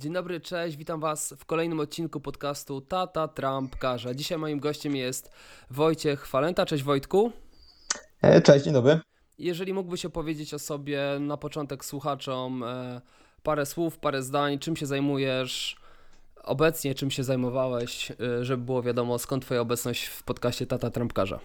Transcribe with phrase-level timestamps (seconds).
[0.00, 4.14] Dzień dobry, cześć, witam Was w kolejnym odcinku podcastu Tata Trump Karza.
[4.14, 5.30] Dzisiaj moim gościem jest
[5.70, 6.66] Wojciech Falenta.
[6.66, 7.32] Cześć Wojtku.
[8.22, 9.00] E, Cześć, dzień dobry.
[9.38, 13.00] Jeżeli mógłbyś opowiedzieć o sobie na początek słuchaczom e,
[13.42, 15.76] parę słów, parę zdań, czym się zajmujesz
[16.44, 21.40] obecnie, czym się zajmowałeś, e, żeby było wiadomo skąd Twoja obecność w podcaście Tata Trampkarza.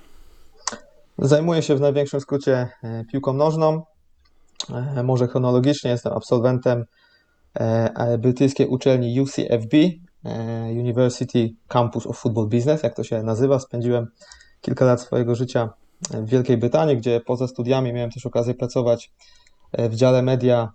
[1.17, 2.69] Zajmuję się w największym skrócie
[3.11, 3.83] piłką nożną.
[5.03, 6.85] Może chronologicznie jestem absolwentem
[7.55, 9.73] e, brytyjskiej uczelni UCFB,
[10.25, 13.59] e, University Campus of Football Business, jak to się nazywa.
[13.59, 14.07] Spędziłem
[14.61, 15.69] kilka lat swojego życia
[16.11, 19.11] w Wielkiej Brytanii, gdzie poza studiami miałem też okazję pracować
[19.71, 20.71] e, w dziale media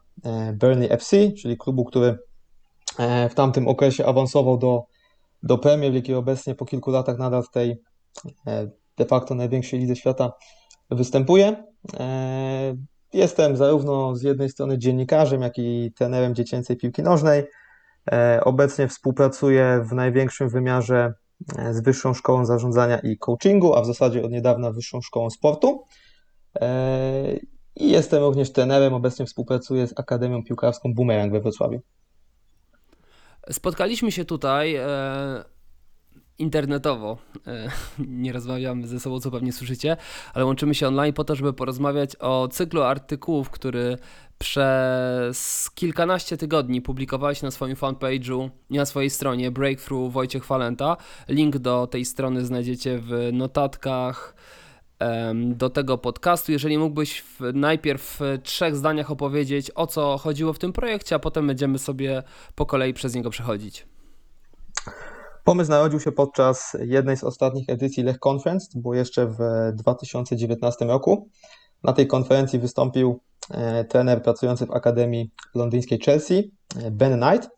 [0.54, 2.18] Burnley FC, czyli klubu, który
[3.30, 4.84] w tamtym okresie awansował do,
[5.42, 7.80] do Premier League i obecnie po kilku latach nadal w tej
[8.96, 10.32] de facto największej lidze świata
[10.90, 11.64] występuje.
[13.12, 17.44] Jestem zarówno z jednej strony dziennikarzem, jak i trenerem dziecięcej piłki nożnej.
[18.12, 21.14] E, Obecnie współpracuję w największym wymiarze
[21.58, 25.84] e, z Wyższą Szkołą Zarządzania i Coachingu, a w zasadzie od niedawna Wyższą Szkołą Sportu.
[26.60, 27.36] E,
[27.76, 31.80] I jestem również trenerem, obecnie współpracuję z Akademią Piłkarską Boomerang we Wrocławiu.
[33.50, 34.76] Spotkaliśmy się tutaj
[36.40, 37.18] internetowo.
[37.46, 37.70] E,
[38.24, 39.96] nie rozmawiamy ze sobą, co pewnie słyszycie,
[40.34, 43.98] ale łączymy się online po to, żeby porozmawiać o cyklu artykułów, który
[44.38, 50.96] przez kilkanaście tygodni publikowałeś na swoim fanpage'u i na swojej stronie Breakthrough Wojciech Falenta.
[51.28, 54.34] Link do tej strony znajdziecie w notatkach
[55.34, 56.52] do tego podcastu.
[56.52, 61.18] Jeżeli mógłbyś w, najpierw w trzech zdaniach opowiedzieć, o co chodziło w tym projekcie, a
[61.18, 62.22] potem będziemy sobie
[62.54, 63.86] po kolei przez niego przechodzić.
[65.44, 69.38] Pomysł narodził się podczas jednej z ostatnich edycji Lech Conference, to było jeszcze w
[69.74, 71.28] 2019 roku.
[71.82, 73.20] Na tej konferencji wystąpił
[73.50, 77.50] e, trener pracujący w Akademii Londyńskiej Chelsea, e, Ben Knight.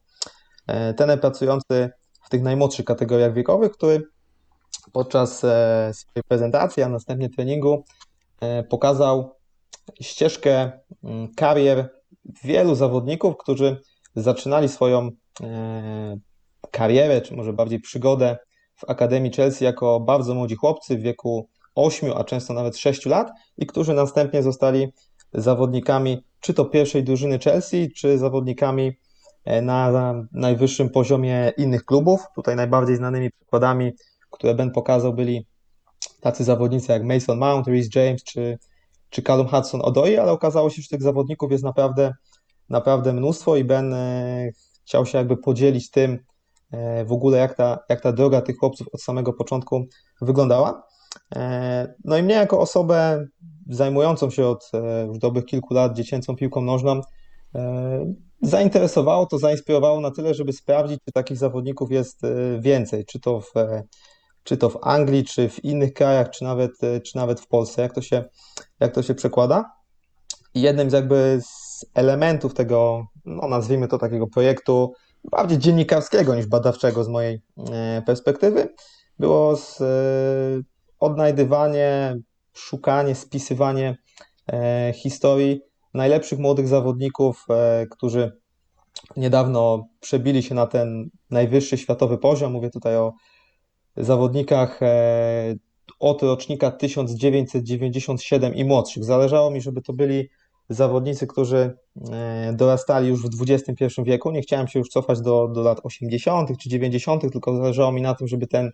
[0.67, 1.91] E, Trener pracujący
[2.25, 4.03] w tych najmłodszych kategoriach wiekowych, który
[4.93, 5.37] podczas
[5.93, 7.85] swojej prezentacji, a następnie treningu
[8.69, 9.37] pokazał
[10.01, 10.73] ścieżkę
[11.05, 11.91] mm, karier
[12.45, 13.81] wielu zawodników, którzy
[14.17, 15.11] zaczynali swoją
[16.73, 18.37] karierę, czy może bardziej przygodę
[18.77, 23.31] w Akademii Chelsea jako bardzo młodzi chłopcy w wieku 8, a często nawet 6 lat
[23.59, 24.93] i którzy następnie zostali
[25.33, 28.93] zawodnikami czy to pierwszej drużyny Chelsea, czy zawodnikami
[29.45, 32.21] e, na najwyższym poziomie innych klubów.
[32.35, 33.93] Tutaj najbardziej znanymi przykładami,
[34.31, 35.47] które Ben pokazał, byli
[36.21, 38.59] tacy zawodnicy jak Mason Mount, Reece James czy,
[39.11, 42.13] czy Callum Hudson-Odoi, ale okazało się, że tych zawodników jest naprawdę,
[42.69, 44.51] naprawdę mnóstwo i Ben e,
[44.87, 46.19] chciał się jakby podzielić tym,
[47.05, 49.85] w ogóle jak ta, jak ta droga tych chłopców od samego początku
[50.21, 50.83] wyglądała.
[51.37, 53.27] E, No i mnie jako osobę
[53.71, 57.01] zajmującą się od e, już dobrych kilku lat dziecięcą piłką nożną
[57.55, 63.21] e, zainteresowało to, zainspirowało na tyle, żeby sprawdzić, czy takich zawodników jest e, więcej, czy
[63.21, 63.83] to w, e,
[64.43, 67.83] czy to w Anglii, czy w innych krajach, czy nawet, e, czy nawet w Polsce,
[67.83, 68.25] jak to się,
[68.81, 69.73] jak to się przekłada.
[70.55, 74.93] I jednym z jakby z elementów tego, no nazwijmy to takiego projektu,
[75.31, 78.75] bardziej dziennikarskiego niż badawczego z mojej e, perspektywy,
[79.19, 79.85] było z, e,
[80.99, 82.17] odnajdywanie,
[82.53, 83.97] szukanie, spisywanie
[84.53, 85.61] e, historii
[85.95, 87.47] najlepszych młodych zawodników,
[87.91, 88.33] którzy
[89.17, 92.53] niedawno przebili się na ten najwyższy światowy poziom.
[92.53, 93.13] Mówię tutaj o
[93.97, 94.81] zawodnikach
[95.99, 99.05] od rocznika 1997 i młodszych.
[99.05, 100.29] Zależało mi, żeby to byli
[100.69, 101.77] zawodnicy, którzy
[102.13, 104.31] e, dorastali już w XXI wieku.
[104.31, 106.59] Nie chciałem się już cofać do, do lat 80.
[106.59, 108.71] czy 90., tylko zależało mi na tym, żeby ten,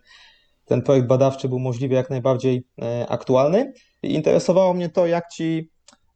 [0.65, 3.73] ten projekt badawczy był możliwie jak najbardziej e, aktualny.
[4.03, 5.71] I interesowało mnie to, jak ci,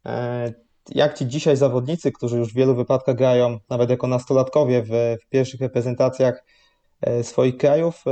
[0.05, 0.53] e,
[0.89, 5.29] jak ci dzisiaj zawodnicy, którzy już w wielu wypadkach grają nawet jako nastolatkowie w, w
[5.29, 6.43] pierwszych reprezentacjach
[7.21, 8.03] swoich krajów,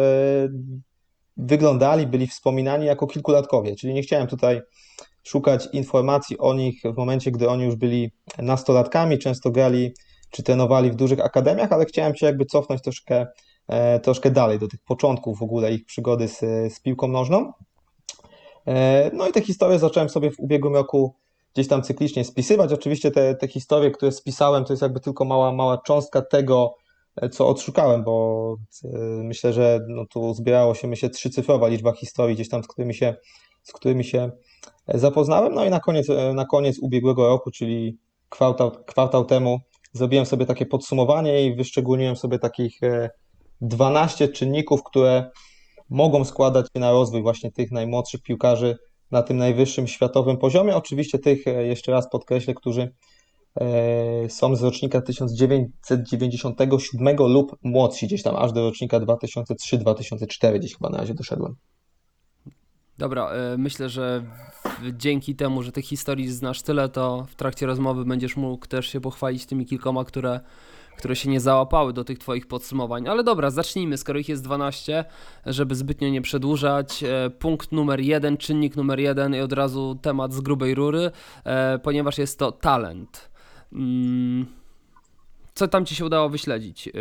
[1.41, 3.75] wyglądali, byli wspominani jako kilkulatkowie.
[3.75, 4.62] Czyli nie chciałem tutaj
[5.24, 9.94] szukać informacji o nich w momencie, gdy oni już byli nastolatkami, często grali
[10.31, 13.28] czy trenowali w dużych akademiach, ale chciałem się jakby cofnąć troszkę,
[13.67, 16.40] e, troszkę dalej, do tych początków w ogóle ich przygody z,
[16.73, 17.52] z piłką nożną.
[18.67, 21.16] E, No i te historie zacząłem sobie w ubiegłym roku
[21.53, 22.73] gdzieś tam cyklicznie spisywać.
[22.73, 26.76] Oczywiście te, te historie, które spisałem, to jest jakby tylko mała, mała cząstka tego,
[27.29, 28.88] co odszukałem, bo e,
[29.23, 33.16] myślę, że no tu zbierało się, myślę, trzycyfrowa liczba historii gdzieś tam, z którymi się,
[33.64, 34.32] z którymi się
[34.88, 35.53] zapoznałem.
[35.53, 37.97] No i na koniec, e, na koniec ubiegłego roku, czyli
[38.29, 39.59] kwartał, kwartał temu,
[39.94, 43.09] zrobiłem sobie takie podsumowanie i wyszczególniłem sobie takich e,
[43.62, 45.32] 12 czynników, które
[45.90, 48.78] mogą składać się na rozwój właśnie tych najmłodszych piłkarzy
[49.12, 50.76] na tym najwyższym światowym poziomie.
[50.76, 52.91] Oczywiście tych, e, jeszcze raz podkreślę, którzy e,
[54.29, 60.97] są z rocznika 1997 lub młodsi, gdzieś tam aż do rocznika 2003-2004, gdzieś chyba na
[60.97, 61.55] razie doszedłem.
[63.01, 64.23] Dobra, e, myślę, że
[64.93, 69.01] dzięki temu, że tych historii znasz tyle, to w trakcie rozmowy będziesz mógł też się
[69.01, 70.39] pochwalić tymi kilkoma, które,
[70.97, 73.07] które się nie załapały do tych twoich podsumowań.
[73.07, 75.05] Ale dobra, zacznijmy, skoro ich jest 12,
[75.45, 77.03] żeby zbytnio nie przedłużać.
[77.03, 81.11] E, Punkt numer jeden, czynnik numer jeden i od razu temat z grubej rury,
[81.43, 83.30] e, ponieważ jest to talent.
[83.73, 84.46] Mm,
[85.56, 86.91] Co tam ci się udało wyśledzić e,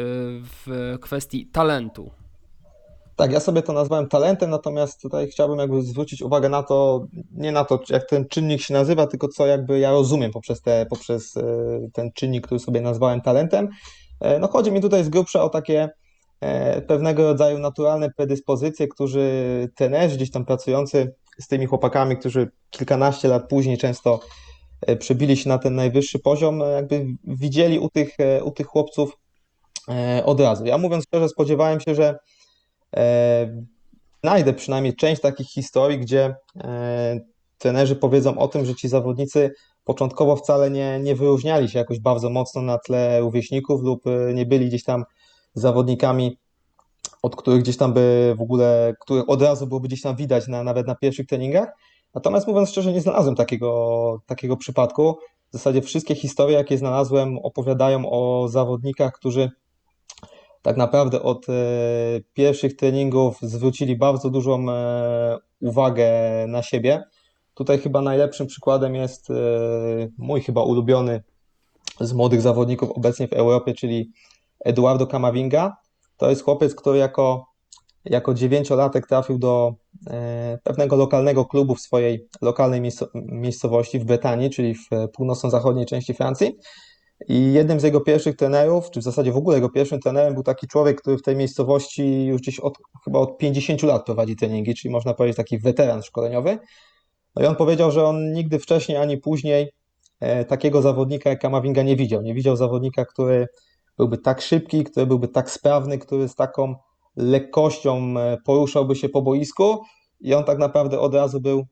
[0.43, 2.11] w kwestii talentu?
[3.17, 7.53] Tak, ja sobie to nazwałem talentem, natomiast tutaj chciałbym jakby zwrócić uwagę na to, nie
[7.53, 11.37] na to, jak ten czynnik się nazywa, tylko co jakby ja rozumiem poprzez, te, poprzez
[11.37, 11.43] e,
[11.93, 13.69] ten czynnik, który sobie nazwałem talentem.
[14.21, 15.89] E, No chodzi mi tutaj z grubsza o takie
[16.41, 19.29] e, pewnego rodzaju naturalne predyspozycje, którzy
[19.77, 24.21] trenerzy gdzieś tam pracujący z tymi chłopakami, którzy kilkanaście lat później często
[24.99, 29.19] przebili się na ten najwyższy poziom, e, jakby widzieli u tych, e, u tych chłopców
[29.89, 30.65] e, od razu.
[30.65, 32.19] Ja mówiąc szczerze, spodziewałem się, że
[32.97, 33.65] e,
[34.23, 37.21] znajdę przynajmniej część takich historii, gdzie e,
[37.59, 39.51] trenerzy powiedzą o tym, że ci zawodnicy
[39.85, 44.47] początkowo wcale nie, nie wyróżniali się jakoś bardzo mocno na tle rówieśników lub e, nie
[44.47, 45.05] byli gdzieś tam
[45.55, 46.39] zawodnikami,
[47.23, 50.65] od których gdzieś tam by w ogóle, których od razu byłoby gdzieś tam widać na,
[50.65, 51.69] nawet na pierwszych treningach.
[52.15, 55.19] Natomiast mówiąc szczerze, nie znalazłem takiego, takiego przypadku.
[55.51, 59.51] W zasadzie wszystkie historie, jakie znalazłem, opowiadają o zawodnikach, którzy
[60.63, 61.53] tak naprawdę od e,
[62.33, 66.11] pierwszych treningów zwrócili bardzo dużą e, uwagę
[66.49, 67.03] na siebie.
[67.55, 69.35] Tutaj chyba najlepszym przykładem jest e,
[70.19, 71.23] mój chyba ulubiony
[72.01, 74.13] z młodych zawodników obecnie w Europie, czyli
[74.65, 75.77] Eduardo Camavinga.
[76.17, 77.47] To jest chłopiec, który jako,
[78.05, 79.75] jako dziewięciolatek trafił do
[80.07, 86.15] e, pewnego lokalnego klubu w swojej lokalnej miejsco- miejscowości w Brytanii, czyli w północno-zachodniej części
[86.15, 86.57] Francji.
[87.29, 90.43] I jednym z jego pierwszych trenerów, czy w zasadzie w ogóle jego pierwszym trenerem był
[90.43, 94.75] taki człowiek, który w tej miejscowości już gdzieś od, chyba od 50 lat prowadzi treningi,
[94.75, 96.59] czyli można powiedzieć taki weteran szkoleniowy.
[97.37, 99.73] No i on powiedział, że on nigdy wcześniej ani później
[100.21, 102.23] e, takiego zawodnika jak Kamavinga nie widział.
[102.23, 103.47] Nie widział zawodnika, który
[103.99, 106.75] byłby tak szybki, który byłby tak sprawny, który z taką
[107.21, 109.83] lekkością e, poruszałby się po boisku
[110.21, 111.67] i on tak naprawdę od razu był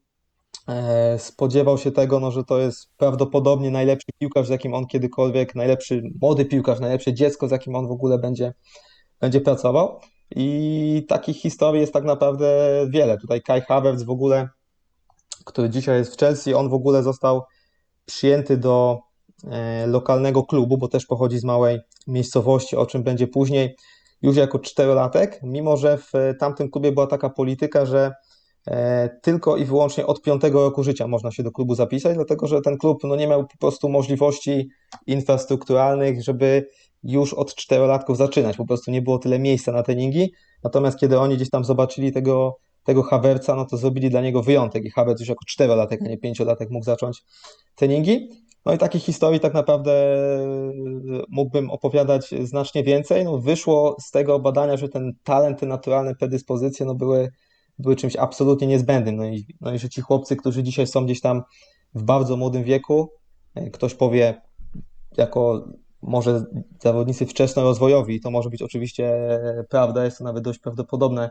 [0.68, 5.54] e, spodziewał się tego, no, że to jest prawdopodobnie najlepszy piłkarz, z jakim on kiedykolwiek,
[5.54, 8.54] najlepszy młody piłkarz, najlepsze dziecko, z jakim on w ogóle będzie,
[9.20, 10.00] będzie pracował.
[10.30, 12.46] I takich historii jest tak naprawdę
[12.90, 13.18] wiele.
[13.18, 14.48] Tutaj Kai Havertz w ogóle,
[15.44, 17.42] który dzisiaj jest w Chelsea, on w ogóle został
[18.04, 18.98] przyjęty do
[19.50, 23.76] e, lokalnego klubu, bo też pochodzi z małej miejscowości, o czym będzie później,
[24.22, 28.12] już jako czterolatek, mimo że w tamtym klubie była taka polityka, że
[28.66, 32.60] e, tylko i wyłącznie od piątego roku życia można się do klubu zapisać, dlatego że
[32.60, 34.68] ten klub no, nie miał po prostu możliwości
[35.06, 36.66] infrastrukturalnych, żeby
[37.02, 38.56] już od czterolatków zaczynać.
[38.56, 40.32] Po prostu nie było tyle miejsca na treningi.
[40.64, 44.84] Natomiast kiedy oni gdzieś tam zobaczyli tego, tego Hawerca, no to zrobili dla niego wyjątek
[44.84, 47.22] i Hawerc już jako czterolatek, a nie pięciolatek mógł zacząć
[47.74, 48.28] treningi.
[48.66, 50.16] No i takich historii tak naprawdę
[51.28, 53.24] mógłbym opowiadać znacznie więcej.
[53.24, 57.28] No, wyszło z tego badania, że ten talent, te naturalne predyspozycje no, były,
[57.78, 59.16] były czymś absolutnie niezbędnym.
[59.16, 61.42] No i, no i że ci chłopcy, którzy dzisiaj są gdzieś tam
[61.94, 63.12] w bardzo młodym wieku,
[63.54, 64.42] e, ktoś powie
[65.16, 65.68] jako
[66.02, 66.44] może
[66.82, 69.12] zawodnicy wczesnorozwojowi, to może być oczywiście
[69.70, 71.30] prawda, jest to nawet dość prawdopodobne,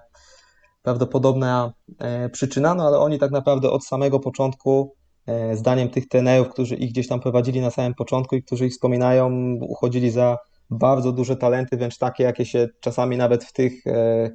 [0.83, 5.06] prawdopodobna e, przyczyna, no ale oni tak naprawdę od samego początku, e,
[5.53, 9.53] zdaniem tych trenerów, którzy ich gdzieś tam prowadzili na samym początku i którzy ich wspominają,
[9.61, 10.37] uchodzili za
[10.69, 14.29] bardzo duże talenty, wręcz takie, jakie się czasami nawet w tych e,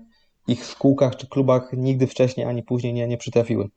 [0.48, 3.68] ich szkółkach czy klubach nigdy wcześniej ani później nie, nie przytrafiły.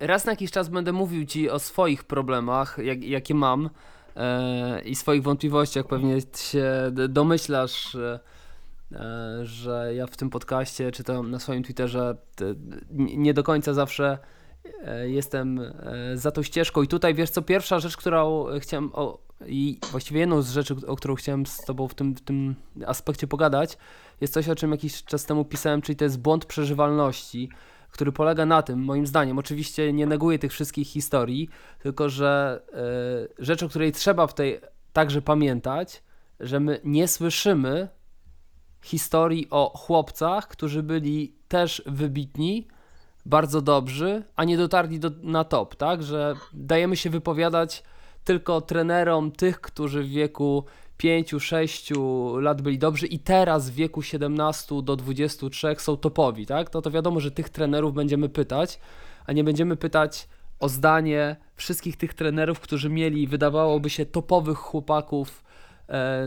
[0.00, 3.70] Raz na jakiś czas będę mówił ci o swoich problemach, jak, jakie mam
[4.16, 5.86] e, i swoich wątpliwościach.
[5.86, 8.20] Pewnie się domyślasz, e,
[8.92, 13.42] e, że ja w tym podcaście, czy to na swoim Twitterze, t- n- nie do
[13.42, 14.39] końca zawsze e,
[15.06, 15.72] jestem e,
[16.16, 16.82] za tą ścieżką.
[16.82, 20.96] I tutaj wiesz co, pierwsza rzecz, którą chciałem, o, i właściwie jedną z rzeczy, o
[20.96, 22.54] którą chciałem z tobą w tym, w tym
[22.86, 23.78] aspekcie pogadać,
[24.20, 27.48] jest coś, o czym jakiś czas temu pisałem, czyli to jest błąd przeżywalności
[27.90, 31.48] który polega na tym, moim zdaniem, oczywiście nie neguję tych wszystkich historii,
[31.82, 32.62] tylko że
[33.38, 34.60] e, rzecz, o której trzeba w tej
[34.92, 36.02] także pamiętać,
[36.40, 37.88] że my nie słyszymy
[38.82, 42.68] historii o chłopcach, którzy byli też wybitni,
[43.26, 46.02] bardzo dobrzy, a nie dotarli do, na top, tak?
[46.02, 47.82] Że dajemy się wypowiadać
[48.24, 50.64] tylko trenerom tych, którzy w wieku
[51.02, 56.74] 5-6 lat byli dobrzy i teraz w wieku 17 do 23 są topowi, tak?
[56.74, 58.80] No to wiadomo, że tych trenerów będziemy pytać,
[59.26, 60.28] a nie będziemy pytać
[60.60, 65.44] o zdanie wszystkich tych trenerów, którzy mieli, wydawałoby się, topowych chłopaków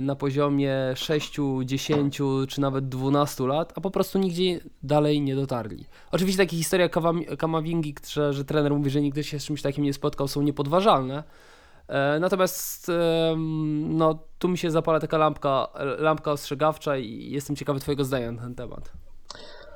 [0.02, 5.86] na poziomie 6, 10 czy nawet 12 lat, a po prostu nigdzie dalej nie dotarli.
[6.12, 6.90] Oczywiście takie historie
[7.38, 11.24] Kamavingi, że, że trener mówi, że nigdy się z czymś takim nie spotkał, są niepodważalne.
[11.88, 12.92] E, Natomiast
[13.90, 15.68] no, tu mi się zapala taka lampka,
[16.00, 18.92] lampka ostrzegawcza i jestem ciekawy Twojego zdania na ten temat.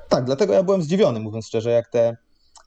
[0.08, 2.16] Tak, dlatego ja byłem zdziwiony, mówiąc szczerze, jak te,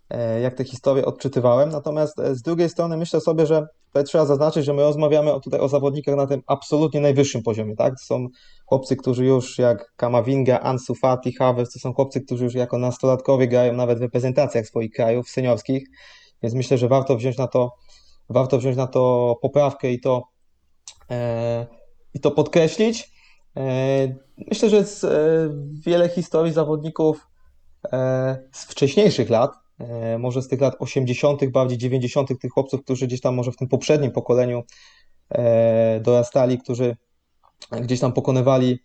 [0.10, 1.70] e, jak te historie odczytywałem.
[1.70, 5.60] Natomiast e, z drugiej strony myślę sobie, że tutaj trzeba zaznaczyć, że my rozmawiamy tutaj
[5.60, 7.94] o zawodnikach na tym absolutnie najwyższym poziomie, tak?
[8.00, 8.28] To są
[8.66, 13.48] chłopcy, którzy już jak Kamavinga, Ansu Fati, Havertz, to są chłopcy, którzy już jako nastolatkowie
[13.48, 15.88] grają nawet w reprezentacjach swoich krajów seniorskich,
[16.44, 17.72] więc myślę, że warto wziąć na to,
[18.30, 20.24] warto wziąć na to poprawkę i to,
[21.12, 21.68] e,
[22.14, 23.12] i to podkreślić.
[23.58, 25.10] E, Myślę, że jest e,
[25.86, 27.28] wiele historii zawodników
[27.94, 29.52] e, z wcześniejszych lat,
[30.20, 33.68] może z tych lat 80., bardziej 90., tych chłopców, którzy gdzieś tam może w tym
[33.68, 34.64] poprzednim pokoleniu
[35.30, 36.96] e, dorastali, którzy
[37.72, 38.80] gdzieś tam pokonywali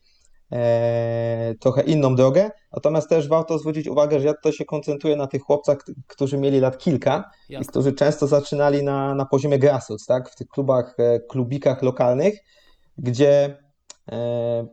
[0.53, 2.51] e, trochę inną drogę.
[2.73, 6.61] Natomiast też warto zwrócić uwagę, że ja tutaj się koncentruję na tych chłopcach, którzy mieli
[6.61, 7.71] lat kilka i Jasne.
[7.71, 10.31] którzy często zaczynali na, na poziomie grassroots, tak?
[10.31, 12.39] W tych klubach, e, klubikach lokalnych,
[12.99, 13.59] gdzie
[14.13, 14.67] e,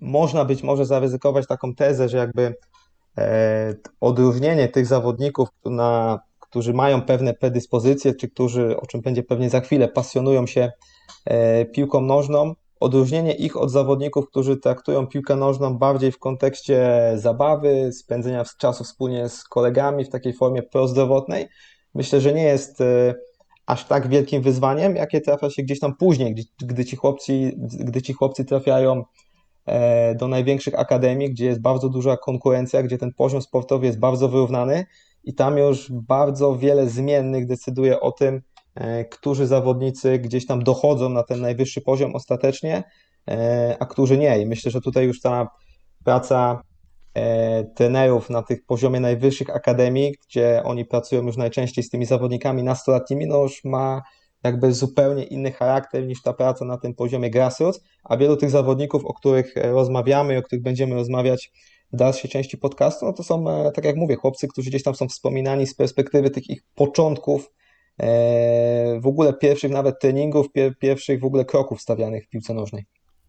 [0.00, 2.54] można być może zaryzykować taką tezę, że jakby e,
[4.00, 9.60] odróżnienie tych zawodników, na, którzy mają pewne predyspozycje, czy którzy, o czym będzie pewnie za
[9.60, 10.72] chwilę, pasjonują się
[11.24, 17.92] e, piłką nożną, odróżnienie ich od zawodników, którzy traktują piłkę nożną bardziej w kontekście zabawy,
[17.92, 21.48] spędzenia czasu wspólnie z kolegami w takiej formie prozdrowotnej,
[21.94, 23.14] myślę, że nie jest e,
[23.66, 28.02] aż tak wielkim wyzwaniem, jakie trafia się gdzieś tam później, gdy, gdy ci chłopcy, gdy
[28.02, 29.04] ci chłopcy trafiają e,
[30.16, 34.86] do największych akademii, gdzie jest bardzo duża konkurencja, gdzie ten poziom sportowy jest bardzo wyrównany
[35.24, 38.42] i tam już bardzo wiele zmiennych decyduje o tym,
[38.74, 42.84] e, którzy zawodnicy gdzieś tam dochodzą na ten najwyższy poziom ostatecznie,
[43.30, 44.40] e, a którzy nie.
[44.40, 45.48] I myślę, że tutaj już ta
[46.04, 46.62] praca
[47.14, 52.62] e, trenerów na tych poziomie najwyższych akademii, gdzie oni pracują już najczęściej z tymi zawodnikami
[52.62, 54.02] nastolatnimi, no już ma
[54.44, 59.04] jakby zupełnie inny charakter niż ta praca na tym poziomie grassroots, a wielu tych zawodników,
[59.04, 61.52] o których e, rozmawiamy, o których będziemy rozmawiać
[61.92, 64.94] w dalszej części podcastu, no to są, e, tak jak mówię, chłopcy, którzy gdzieś tam
[64.94, 67.50] są wspominani z perspektywy tych ich początków,
[68.00, 72.84] e, w ogóle pierwszych nawet treningów, pier- pierwszych w ogóle kroków stawianych w piłce nożnej.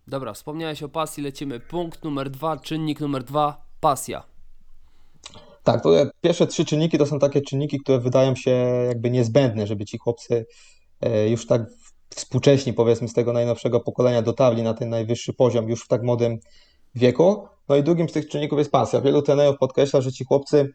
[0.08, 1.60] Dobra, wspomniałeś o pasji, lecimy.
[1.60, 4.24] Punkt numer dwa, czynnik numer dwa, pasja.
[5.64, 5.90] Tak, to
[6.22, 8.52] pierwsze trzy czynniki to są takie czynniki, które wydają się
[8.88, 10.46] jakby niezbędne, żeby ci chłopcy
[11.30, 11.62] już tak
[12.16, 16.40] współcześni, powiedzmy, z tego najnowszego pokolenia dotarli na ten najwyższy poziom już w tak młodym
[16.96, 17.48] wieku.
[17.70, 19.02] No i drugim z tych czynników jest pasja.
[19.02, 20.74] Wielu trenerów podkreśla, że ci chłopcy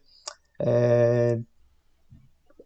[0.60, 1.42] e,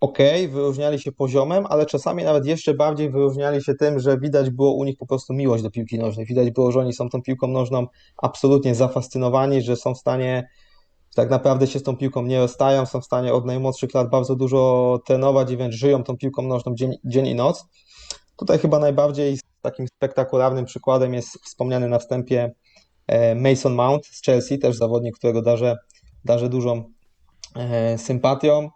[0.01, 0.19] ok,
[0.49, 4.85] wyróżniali się poziomem, ale czasami nawet jeszcze bardziej wyróżniali się tym, że widać było u
[4.85, 6.27] nich po prostu miłość do piłki nożnej.
[6.27, 10.49] Widać było, że oni są tą piłką nożną absolutnie zafascynowani, że są w stanie
[11.15, 14.37] tak naprawdę się z tą piłką nie rozstają, są w stanie od najmłodszych lat bardzo
[14.37, 17.65] dużo trenować i wręcz żyją tą piłką nożną dzień, dzień i noc.
[18.37, 22.53] Tutaj chyba najbardziej takim spektakularnym przykładem jest wspomniany na wstępie
[23.07, 25.77] e, Mason Mount z Chelsea, też zawodnik, którego darzę,
[26.25, 26.85] darzę dużą
[27.57, 28.69] e, sympatią.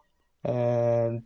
[0.45, 1.21] E,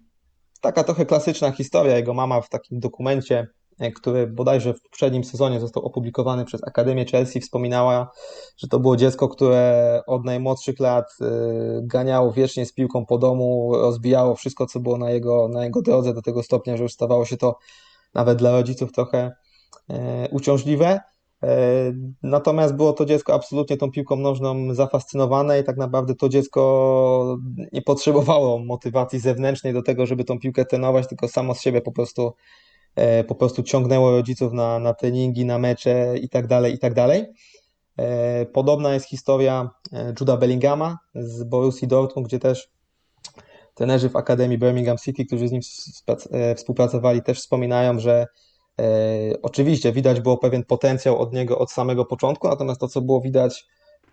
[0.61, 1.97] taka trochę klasyczna historia.
[1.97, 3.47] Jego mama w takim dokumencie,
[3.97, 8.11] który bodajże w poprzednim sezonie został opublikowany przez Akademię Chelsea, wspominała,
[8.57, 11.27] że to było dziecko, które od najmłodszych lat e,
[11.83, 16.15] ganiało wiecznie z piłką po domu, rozbijało wszystko, co było na jego, na jego drodze,
[16.15, 17.59] do tego stopnia, że już stawało się to
[18.15, 19.33] nawet dla rodziców trochę
[19.91, 21.01] e, uciążliwe.
[21.43, 27.39] E, Natomiast było to dziecko absolutnie tą piłką nożną zafascynowane i tak naprawdę to dziecko
[27.73, 31.93] nie potrzebowało motywacji zewnętrznej do tego, żeby tą piłkę trenować, tylko samo z siebie po
[31.93, 32.33] prostu, e,
[33.29, 36.95] po prostu ciągnęło rodziców na, na treningi, na mecze i tak dalej, i tak.
[37.97, 42.69] E, Podobna jest historia e, Juda Bellinghama z Borussii Dortmund, gdzie też
[43.75, 48.27] trenerzy w Akademii Birmingham City, którzy z nim współprac- e, współpracowali, też wspominają, że
[48.81, 48.85] e,
[49.43, 53.67] oczywiście widać było pewien potencjał od niego od samego początku, natomiast to, co było widać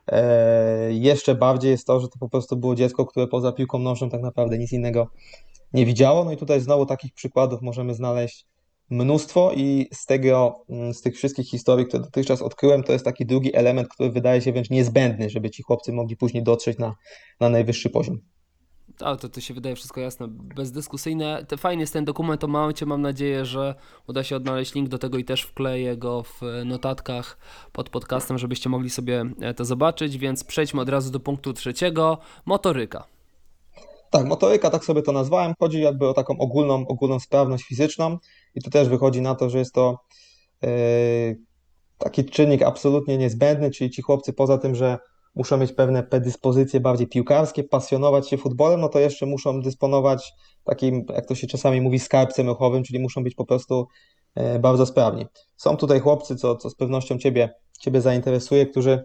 [0.08, 4.10] e, jeszcze bardziej jest to, że to po prostu było dziecko, które poza piłką nożną
[4.10, 5.08] tak naprawdę nic innego
[5.74, 6.24] nie widziało.
[6.24, 8.46] No i tutaj znowu takich przykładów możemy znaleźć
[8.90, 13.26] mnóstwo i z tego, mm, z tych wszystkich historii, które dotychczas odkryłem, to jest taki
[13.26, 16.96] drugi element, który wydaje się wręcz niezbędny, żeby ci chłopcy mogli później dotrzeć na,
[17.40, 18.20] na najwyższy poziom.
[19.00, 21.46] Ale to, to się wydaje wszystko jasne, bezdyskusyjne.
[21.48, 23.76] Te, fajny jest ten dokument o Mouncie, mam nadzieję, że
[24.08, 27.38] uda się odnaleźć link do tego i też wkleję go w notatkach
[27.72, 32.18] pod podcastem, żebyście mogli sobie e, to zobaczyć, więc przejdźmy od razu do punktu trzeciego,
[32.46, 33.17] motoryka.
[34.12, 35.54] Tak, motoryka, tak sobie to nazwałem.
[35.60, 38.18] Chodzi jakby o taką ogólną, ogólną sprawność fizyczną
[38.56, 40.00] i tu też wychodzi na to, że jest to
[40.62, 40.70] yy,
[41.98, 44.98] taki czynnik absolutnie niezbędny, czyli ci chłopcy poza tym, że
[45.36, 50.34] muszą mieć pewne predyspozycje bardziej piłkarskie, pasjonować się futbolem, no to jeszcze muszą dysponować
[50.64, 53.88] takim, jak to się czasami mówi, skarbcem ruchowym, czyli muszą być po prostu
[54.36, 55.26] yy, bardzo sprawni.
[55.58, 57.50] Są tutaj chłopcy, co, co z pewnością ciebie,
[57.80, 59.04] ciebie zainteresuje, którzy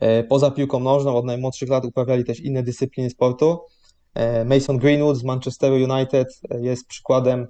[0.00, 3.58] yy, poza piłką nożną od najmłodszych lat uprawiali też inne dyscypliny sportu.
[4.14, 7.46] E, Mason Greenwood z Manchesteru United e, jest przykładem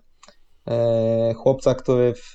[0.66, 2.34] e, chłopca, który w,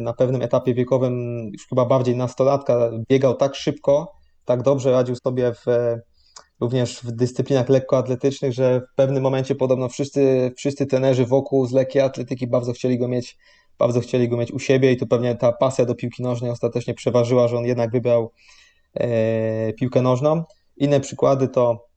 [0.00, 4.12] na pewnym etapie wiekowym, już chyba bardziej nastolatka, biegał tak szybko,
[4.44, 5.64] tak dobrze radził sobie w,
[6.60, 12.02] również w dyscyplinach lekkoatletycznych, że w pewnym momencie podobno wszyscy, wszyscy trenerzy wokół z lekkiej
[12.02, 13.36] atletyki bardzo chcieli go mieć,
[13.78, 16.94] bardzo chcieli go mieć u siebie i to pewnie ta pasja do piłki nożnej ostatecznie
[16.94, 18.32] przeważyła, że on jednak wybrał
[18.94, 20.44] e, piłkę nożną.
[20.76, 21.91] Inne przykłady to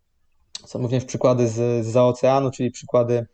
[0.65, 3.25] są również przykłady z, z oceanu, czyli przykłady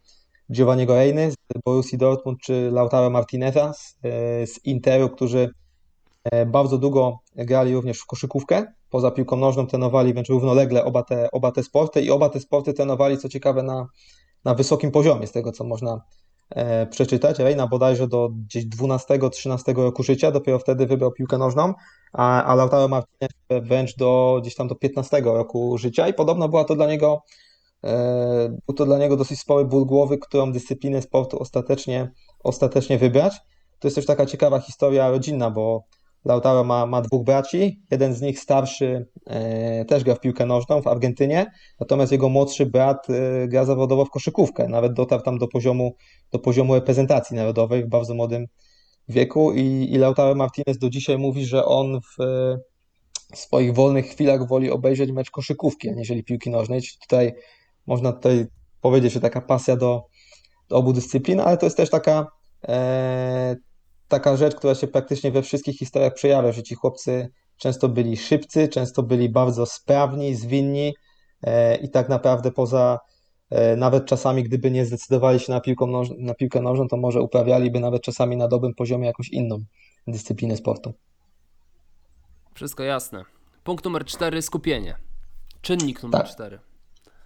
[0.51, 1.35] Giovanniego Reiny z
[1.65, 3.97] Borussii Dortmund czy Lautaro Martineza z,
[4.51, 5.49] z Interu, którzy
[6.23, 8.73] e, bardzo długo grali również w koszykówkę.
[8.89, 12.73] Poza piłką nożną trenowali wręcz równolegle oba te, oba te sporty i oba te sporty
[12.73, 13.87] trenowali, co ciekawe, na,
[14.45, 16.01] na wysokim poziomie, z tego co można
[16.49, 17.39] e, przeczytać.
[17.39, 21.73] Reina bodajże do gdzieś 12-13 roku życia, dopiero wtedy wybrał piłkę nożną,
[22.13, 26.07] a, a Lautaro Martinez wręcz do gdzieś tam do 15 roku życia.
[26.07, 27.23] I podobno była to dla niego
[27.83, 32.11] e, był to dla niego dosyć spory ból głowy, którą dyscyplinę sportu ostatecznie,
[32.43, 33.33] ostatecznie wybrać.
[33.79, 35.83] To jest też taka ciekawa historia rodzinna, bo
[36.25, 40.81] Lautaro ma, ma dwóch braci, jeden z nich starszy e, też gra w piłkę nożną
[40.81, 45.47] w Argentynie, natomiast jego młodszy brat e, gra zawodowo w koszykówkę, nawet dotarł tam do
[45.47, 45.95] poziomu,
[46.31, 48.47] do poziomu reprezentacji narodowej w bardzo młodym
[49.11, 52.23] wieku i, i Lautaro Martinez do dzisiaj mówi, że on w,
[53.33, 56.81] swoich wolnych chwilach woli obejrzeć mecz koszykówki, aniżeli piłki nożnej.
[56.81, 57.33] Czyli tutaj
[57.87, 58.45] można tutaj
[58.81, 60.05] powiedzieć, że taka pasja do,
[60.69, 62.27] do obu dyscyplin, ale to jest też taka,
[62.67, 63.55] e,
[64.07, 68.67] taka rzecz, która się praktycznie we wszystkich historiach przejawia, że ci chłopcy często byli szybcy,
[68.67, 70.93] często byli bardzo sprawni, zwinni
[71.43, 72.99] e, i tak naprawdę poza
[73.77, 77.79] nawet czasami, gdyby nie zdecydowali się na, piłką noż, na piłkę nożną, to może uprawialiby
[77.79, 79.63] nawet czasami na dobrym poziomie jakąś inną
[80.07, 80.93] dyscyplinę sportu.
[82.53, 83.23] Wszystko jasne.
[83.63, 84.95] Punkt numer cztery, skupienie.
[85.61, 86.31] Czynnik numer Tak.
[86.31, 86.59] cztery.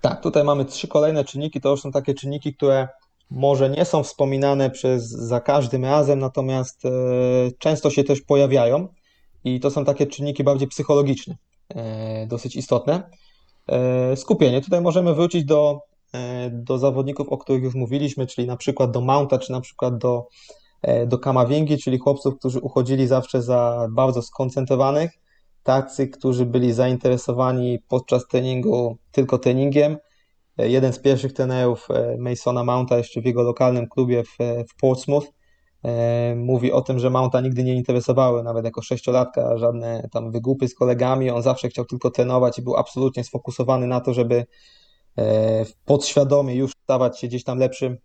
[0.01, 1.61] Tak, tutaj mamy trzy kolejne czynniki.
[1.61, 2.87] To już są takie czynniki, które
[3.31, 6.89] może nie są wspominane przez, za każdym razem, natomiast e,
[7.59, 8.87] często się też pojawiają
[9.43, 11.35] i to są takie czynniki bardziej psychologiczne,
[11.69, 13.09] e, dosyć istotne.
[13.67, 14.61] E, skupienie.
[14.61, 15.94] Tutaj możemy wrócić do, e,
[16.51, 20.27] do zawodników, o których już mówiliśmy, czyli na przykład do Mounta, czy na przykład do,
[20.81, 25.11] e, do Kamavingi, czyli chłopców, którzy uchodzili zawsze za bardzo skoncentrowanych,
[25.63, 29.97] tacy, którzy byli zainteresowani podczas treningu tylko treningiem.
[30.57, 34.37] E, Jeden z pierwszych trenerów e, Masona Mounta jeszcze w jego lokalnym klubie w,
[34.69, 35.27] w Portsmouth
[35.83, 40.67] e, mówi o tym, że Mounta nigdy nie interesowały, nawet jako sześciolatka, żadne tam wygłupy
[40.67, 41.29] z kolegami.
[41.29, 44.45] On zawsze chciał tylko trenować i był absolutnie sfokusowany na to, żeby e,
[45.85, 47.97] podświadomie już stawać się gdzieś tam lepszym,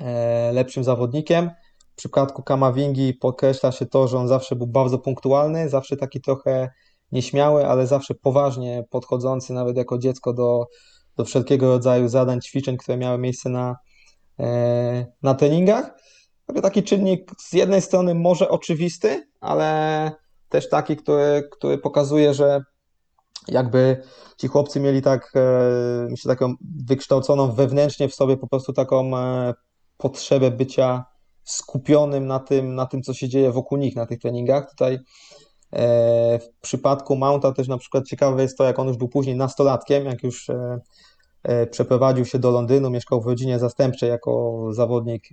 [0.00, 1.50] e, lepszym zawodnikiem.
[1.92, 6.68] W przypadku Kamavingi podkreśla się to, że on zawsze był bardzo punktualny, zawsze taki trochę
[7.12, 10.66] nieśmiały, ale zawsze poważnie podchodzący, nawet jako dziecko, do,
[11.16, 13.76] do wszelkiego rodzaju zadań, ćwiczeń, które miały miejsce na,
[14.38, 15.90] e, na treningach.
[16.62, 20.10] Taki czynnik z jednej strony może oczywisty, ale
[20.48, 22.60] też taki, który, który pokazuje, że
[23.48, 24.02] jakby
[24.36, 26.54] ci chłopcy mieli tak, e, myślę, taką
[26.86, 29.54] wykształconą wewnętrznie w sobie po prostu taką e,
[29.96, 31.04] potrzebę bycia
[31.44, 34.70] skupionym na tym, na tym, co się dzieje wokół nich na tych treningach.
[34.70, 34.98] Tutaj
[35.72, 39.36] e, w przypadku Mounta też na przykład ciekawe jest to, jak on już był później
[39.36, 40.50] nastolatkiem, jak już
[41.70, 45.28] przeprowadził się do Londynu, mieszkał w rodzinie zastępczej jako zawodnik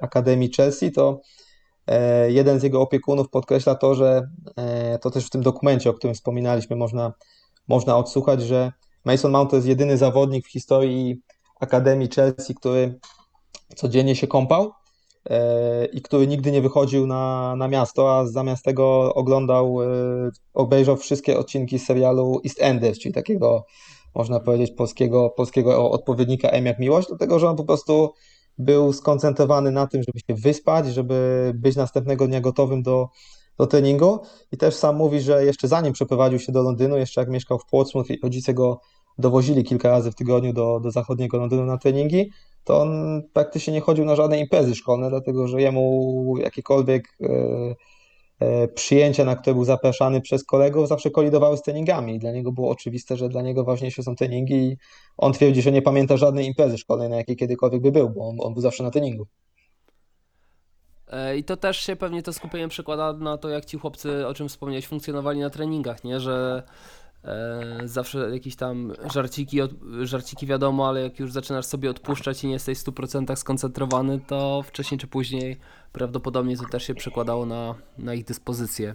[0.00, 1.20] Akademii Chelsea, to
[2.28, 4.28] jeden z jego opiekunów podkreśla to, że
[5.00, 7.12] to też w tym dokumencie, o którym wspominaliśmy, można,
[7.68, 8.72] można odsłuchać, że
[9.04, 11.22] Mason Mount to jest jedyny zawodnik w historii
[11.60, 12.98] Akademii Chelsea, który
[13.76, 14.72] codziennie się kąpał
[15.30, 19.86] e, i który nigdy nie wychodził na, na miasto, a zamiast tego oglądał, e,
[20.54, 23.64] obejrzał wszystkie odcinki serialu EastEnders, czyli takiego,
[24.14, 28.12] można powiedzieć, polskiego, polskiego odpowiednika M jak Miłość, dlatego że on po prostu
[28.58, 33.08] był skoncentrowany na tym, żeby się wyspać, żeby być następnego dnia gotowym do,
[33.58, 34.20] do treningu
[34.52, 37.66] i też sam mówi, że jeszcze zanim przeprowadził się do Londynu, jeszcze jak mieszkał w
[37.66, 38.80] Portsmouth i rodzice go
[39.18, 42.30] dowozili kilka razy w tygodniu do, do zachodniego Londynu na treningi,
[42.64, 47.28] to on praktycznie nie chodził na żadne imprezy szkolne, dlatego że jemu jakiekolwiek e,
[48.40, 52.14] e, przyjęcia, na które był zapraszany przez kolegów, zawsze kolidowały z treningami.
[52.14, 54.76] I dla niego było oczywiste, że dla niego ważniejsze są treningi i
[55.16, 58.36] on twierdzi, że nie pamięta żadnej imprezy szkolnej, na jakiej kiedykolwiek by był, bo on,
[58.40, 59.26] on był zawsze na treningu.
[61.10, 64.34] E, I to też się pewnie to skupienie przekłada na to, jak ci chłopcy, o
[64.34, 66.20] czym wspomniałeś, funkcjonowali na treningach, nie?
[66.20, 66.62] Że
[67.24, 69.70] e, zawsze jakieś tam żarciki, od,
[70.02, 74.62] żarciki wiadomo, ale jak już zaczynasz sobie odpuszczać i nie jesteś w 100% skoncentrowany, to
[74.62, 75.56] wcześniej czy później
[75.92, 78.94] prawdopodobnie to też się przekładało na, na ich dyspozycję.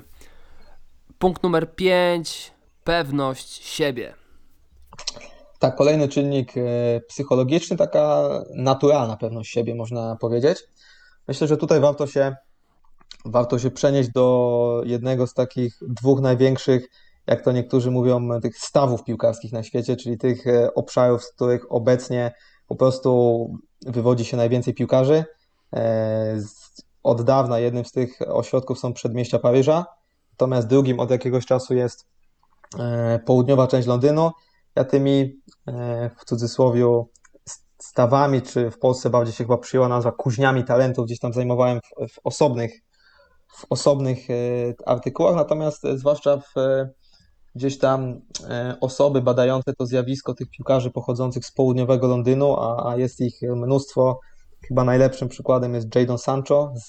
[1.19, 2.51] Punkt numer 5.
[2.83, 4.13] Pewność siebie.
[5.59, 6.61] Tak, kolejny czynnik e,
[7.07, 10.57] psychologiczny, taka naturalna pewność siebie, można powiedzieć.
[11.27, 12.35] Myślę, że tutaj warto się,
[13.25, 16.87] warto się przenieść do jednego z takich dwóch największych,
[17.27, 21.71] jak to niektórzy mówią, tych stawów piłkarskich na świecie, czyli tych e, obszarów, z których
[21.71, 22.31] obecnie
[22.67, 23.47] po prostu
[23.85, 25.25] wywodzi się najwięcej piłkarzy.
[25.73, 26.37] E,
[27.03, 29.85] od dawna jednym z tych ośrodków są przedmieścia Paryża,
[30.31, 32.07] natomiast drugim od jakiegoś czasu jest
[33.25, 34.31] południowa część Londynu.
[34.75, 35.41] Ja tymi
[36.19, 36.87] w cudzysłowie
[37.83, 42.13] stawami, czy w Polsce bardziej się chyba przyjęła nazwa kuźniami talentów, gdzieś tam zajmowałem w,
[42.13, 42.81] w osobnych,
[43.47, 44.33] w osobnych e,
[44.85, 46.89] artykułach, natomiast e, zwłaszcza w e,
[47.55, 48.21] gdzieś tam
[48.81, 54.19] osoby badające to zjawisko tych piłkarzy pochodzących z południowego Londynu, a, a jest ich mnóstwo.
[54.67, 56.87] Chyba najlepszym przykładem jest Jadon Sancho z,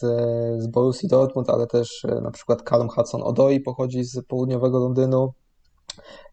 [0.62, 5.32] z Borussii Dortmund, ale też na przykład Callum Hudson-Odoi pochodzi z południowego Londynu.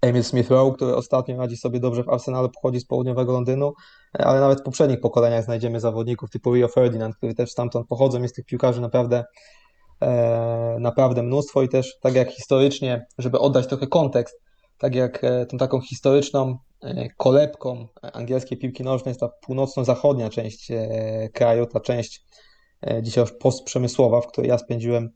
[0.02, 3.74] Emil Smith-Rowe, który ostatnio radzi sobie dobrze w Arsenalu, pochodzi z południowego Londynu,
[4.14, 8.22] ale nawet w poprzednich pokoleniach znajdziemy zawodników typu Rio Ferdinand, który też stamtąd pochodzą.
[8.22, 9.24] Jest tych piłkarzy naprawdę,
[10.02, 14.42] e, naprawdę mnóstwo i też tak jak historycznie, żeby oddać trochę kontekst,
[14.78, 20.72] tak jak e, tą taką historyczną e, kolebką angielskiej piłki nożnej jest ta północno-zachodnia część
[21.34, 22.26] kraju, ta część
[23.02, 25.10] dzisiaj już postprzemysłowa, w której ja spędziłem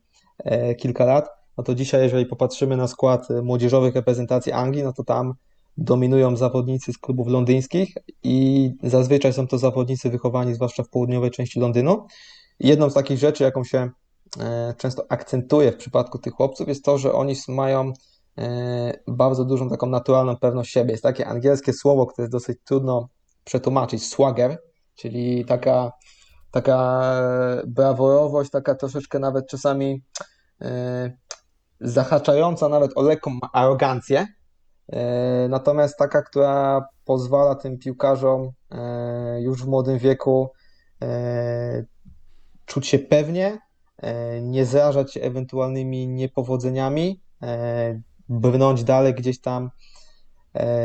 [0.78, 5.34] kilka lat no to dzisiaj, jeżeli popatrzymy na skład młodzieżowych reprezentacji Anglii, no to tam
[5.78, 11.60] dominują zawodnicy z klubów londyńskich i zazwyczaj są to zawodnicy wychowani zwłaszcza w południowej części
[11.60, 12.08] Londynu.
[12.60, 13.90] jedną z takich rzeczy, jaką się
[14.40, 17.94] e, często akcentuje w przypadku tych chłopców, jest to, że oni mają
[18.38, 20.92] e, bardzo dużą taką naturalną pewność siebie.
[20.92, 23.10] Jest takie angielskie słowo, które jest dosyć trudno
[23.44, 24.58] przetłumaczyć, swagger,
[24.96, 25.92] czyli taka,
[26.52, 27.12] taka
[27.68, 30.02] braworowość, taka troszeczkę nawet czasami
[30.62, 31.18] e,
[31.82, 34.28] zahaczająca nawet o lekką arogancję,
[34.88, 40.50] e, natomiast taka, która pozwala tym piłkarzom e, już w młodym wieku
[41.02, 41.86] e,
[42.66, 43.58] czuć się pewnie,
[44.42, 47.22] nie zrażać się ewentualnymi niepowodzeniami,
[48.30, 49.70] brnąć dalej gdzieś tam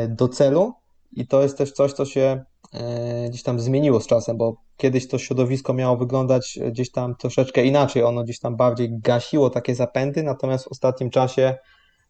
[0.09, 0.73] do celu.
[1.11, 2.43] I to jest też coś, co się
[3.29, 8.03] gdzieś tam zmieniło z czasem, bo kiedyś to środowisko miało wyglądać gdzieś tam troszeczkę inaczej,
[8.03, 11.55] ono gdzieś tam bardziej gasiło takie zapędy, natomiast w ostatnim czasie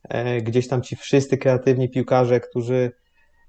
[0.10, 2.91] e, gdzieś tam ci wszyscy kreatywni piłkarze, którzy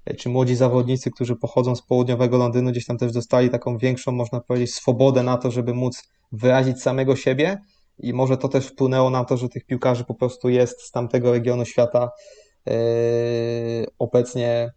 [0.05, 4.11] e, czy młodzi zawodnicy, którzy pochodzą z południowego Londynu, gdzieś tam też dostali taką większą,
[4.11, 7.57] można powiedzieć, swobodę na to, żeby móc wyrazić samego siebie.
[7.99, 11.31] I może to też wpłynęło na to, że tych piłkarzy po prostu jest z tamtego
[11.31, 12.09] regionu świata
[13.99, 14.71] obecnie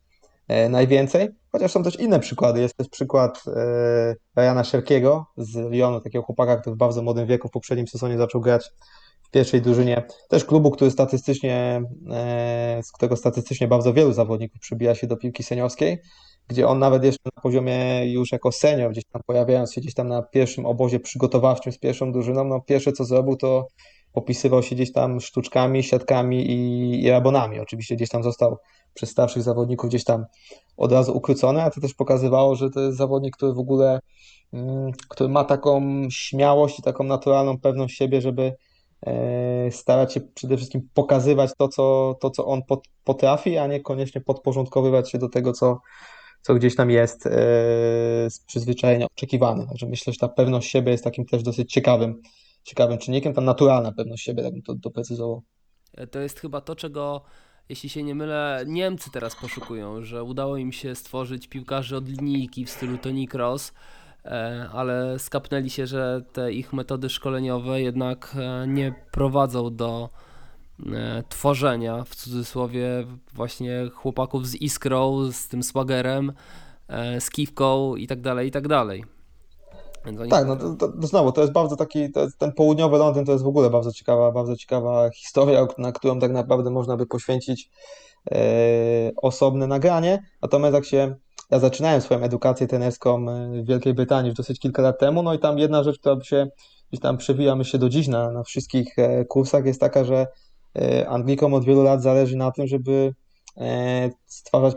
[0.49, 1.29] najwięcej.
[1.53, 2.61] Chociaż są też inne przykłady.
[2.61, 7.49] Jest też przykład e, Ryana Szerkiego z Lyonu, takiego chłopaka, który w bardzo młodym wieku
[7.49, 8.71] w poprzednim sezonie zaczął grać
[9.23, 10.03] w pierwszej drużynie.
[10.29, 15.43] Też klubu, który statystycznie, e, z którego statystycznie bardzo wielu zawodników przybija się do piłki
[15.43, 15.99] seniorskiej,
[16.49, 20.09] gdzie on nawet jeszcze na poziomie już jako senior, gdzieś tam pojawiając się gdzieś tam
[20.09, 23.67] na pierwszym obozie przygotowawczym z pierwszą drużyną, no pierwsze co zrobił to
[24.17, 27.61] popisywał się gdzieś tam sztuczkami, siatkami i, i rabonami.
[27.61, 28.59] Oczywiście gdzieś tam został
[28.95, 30.25] przez starszych zawodników gdzieś tam
[30.77, 34.01] od razu ukrócony, a to też pokazywało, że to jest zawodnik, który w ogóle,
[34.53, 38.53] mm, który ma taką śmiałość i taką naturalną pewność siebie, żeby
[39.07, 42.63] e, starać się przede wszystkim pokazywać to, co, to, co on
[43.05, 45.79] potrafi, a niekoniecznie podporządkowywać się do tego, co,
[46.43, 47.31] co gdzieś tam jest e,
[48.31, 49.67] z przyzwyczajenia oczekiwane.
[49.67, 52.23] Także myślę, że ta pewność siebie jest takim też dosyć ciekawym,
[52.67, 55.43] ciekawym czynnikiem, ta naturalna pewność siebie, tak bym to doprecyzował.
[56.11, 57.23] To jest chyba to, czego
[57.69, 62.65] jeśli się nie mylę, Niemcy teraz poszukują, że udało im się stworzyć piłkarzy od linijki
[62.65, 63.73] w stylu Toni Kroos,
[64.25, 70.09] e, ale skapnęli się, że te ich metody szkoleniowe jednak e, nie prowadzą do
[70.87, 76.33] e, tworzenia, w cudzysłowie, właśnie chłopaków z Iskrą, z tym Swagerem,
[77.21, 79.05] z Kiwką i tak dalej, i tak dalej.
[80.31, 83.33] Tak, no to, to, to, znowu, to jest bardzo taki, jest, ten południowy Londyn to
[83.33, 87.71] jest w ogóle bardzo ciekawa, bardzo ciekawa historia, na którą tak naprawdę można by poświęcić
[88.31, 88.37] e,
[89.17, 90.23] osobne nagranie.
[90.43, 91.15] Natomiast jak się,
[91.51, 93.27] ja zaczynałem swoją edukację trenerską
[93.63, 96.49] w Wielkiej Brytanii już dosyć kilka lat temu, no i tam jedna rzecz, która się
[96.91, 100.27] gdzieś tam przewijamy się do dziś na, na wszystkich e, kursach, jest taka, że
[100.79, 103.26] e, Anglikom od wielu lat zależy na tym, żeby e,
[104.27, 104.77] stwarzać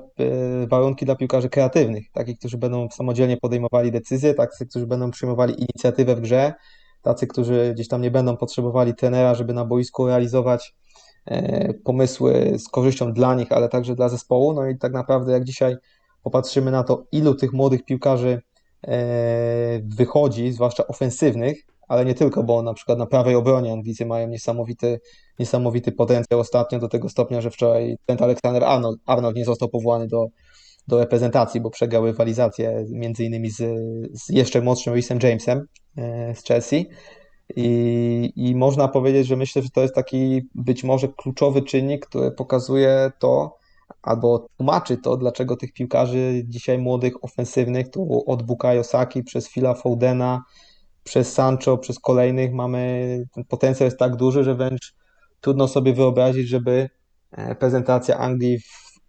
[0.67, 6.15] warunki dla piłkarzy kreatywnych, takich, którzy będą samodzielnie podejmowali decyzje, tacy, którzy będą przyjmowali inicjatywę
[6.15, 6.53] w grze,
[7.01, 10.75] tacy, którzy gdzieś tam nie będą potrzebowali trenera, żeby na boisku realizować
[11.83, 14.53] pomysły z korzyścią dla nich, ale także dla zespołu.
[14.53, 15.75] No i tak naprawdę, jak dzisiaj
[16.23, 18.41] popatrzymy na to, ilu tych młodych piłkarzy
[18.87, 24.27] E, wychodzi, zwłaszcza ofensywnych, ale nie tylko, bo na przykład na prawej obronie Anglicy mają
[24.27, 24.99] niesamowity,
[25.39, 30.07] niesamowity potencjał ostatnio do tego stopnia, że wczoraj Trent Alexander Arnold, Arnold nie został powołany
[30.07, 30.27] do,
[30.87, 33.57] do reprezentacji, bo przegrał rywalizację między innymi z,
[34.13, 35.65] z jeszcze młodszym Rhysem Jamesem
[35.97, 36.89] e, z Chelsea.
[37.55, 42.31] I, I można powiedzieć, że myślę, że to jest taki być może kluczowy czynnik, który
[42.31, 43.57] pokazuje to,
[44.01, 49.73] albo tłumaczy to, dlaczego tych piłkarzy dzisiaj młodych, ofensywnych, tu od Bukayo Saki przez Phila
[49.73, 50.43] Foudena,
[51.09, 54.93] przez Sancho, przez kolejnych mamy, ten potencjał jest tak duży, że wręcz
[55.41, 56.89] trudno sobie wyobrazić, żeby
[57.31, 58.99] e, prezentacja Anglii w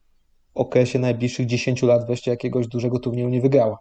[0.54, 3.78] okresie najbliższych 10 lat wreszcie jakiegoś dużego turnieju nie wygrała.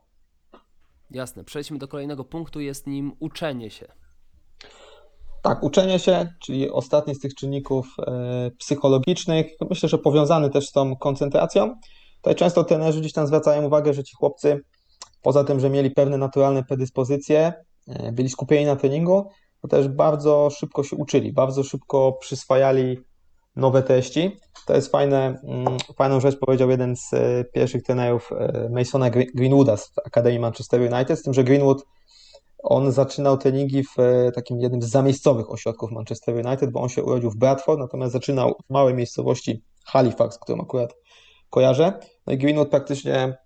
[1.12, 1.44] Jasne.
[1.44, 3.88] Przejdźmy do kolejnego punktu, jest nim uczenie się.
[5.42, 10.72] Tak, uczenie się, czyli ostatni z tych czynników e, psychologicznych, myślę, że powiązany też z
[10.72, 11.76] tą koncentracją.
[12.16, 14.62] Tutaj często trenerzy gdzieś tam zwracają uwagę, że ci chłopcy,
[15.22, 17.54] poza tym, że mieli pewne naturalne predyspozycje,
[18.12, 19.30] byli skupieni na treningu,
[19.62, 22.98] to też bardzo szybko się uczyli, bardzo szybko przyswajali
[23.56, 24.38] nowe treści.
[24.66, 28.30] To jest fajne, mm, fajną rzecz powiedział jeden z e, pierwszych trenerów
[28.70, 31.86] Masona Greenwooda z Akademii Manchester United, z tym, że Greenwood
[32.64, 37.04] on zaczynał treningi w e, takim jednym z zamiejscowych ośrodków Manchester United, bo on się
[37.04, 40.96] urodził w Bradford, natomiast zaczynał w małej miejscowości Halifax, którą akurat
[41.50, 42.00] kojarzę.
[42.28, 43.38] No i Greenwood praktycznie e,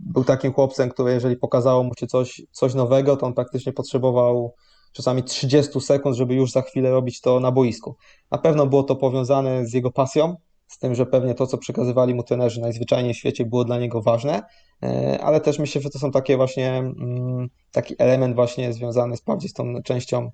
[0.00, 4.54] był takim chłopcem, który jeżeli pokazało mu się coś, coś nowego, to on praktycznie potrzebował
[4.92, 7.96] czasami 30 sekund, żeby już za chwilę robić to na boisku.
[8.30, 10.36] Na pewno było to powiązane z jego pasją,
[10.68, 14.02] z tym, że pewnie to, co przekazywali mu trenerzy najzwyczajniej w świecie, było dla niego
[14.02, 14.42] ważne,
[14.82, 19.20] e, ale też myślę, że to są takie właśnie, mm, taki element właśnie związany z
[19.20, 20.30] bardziej z tą częścią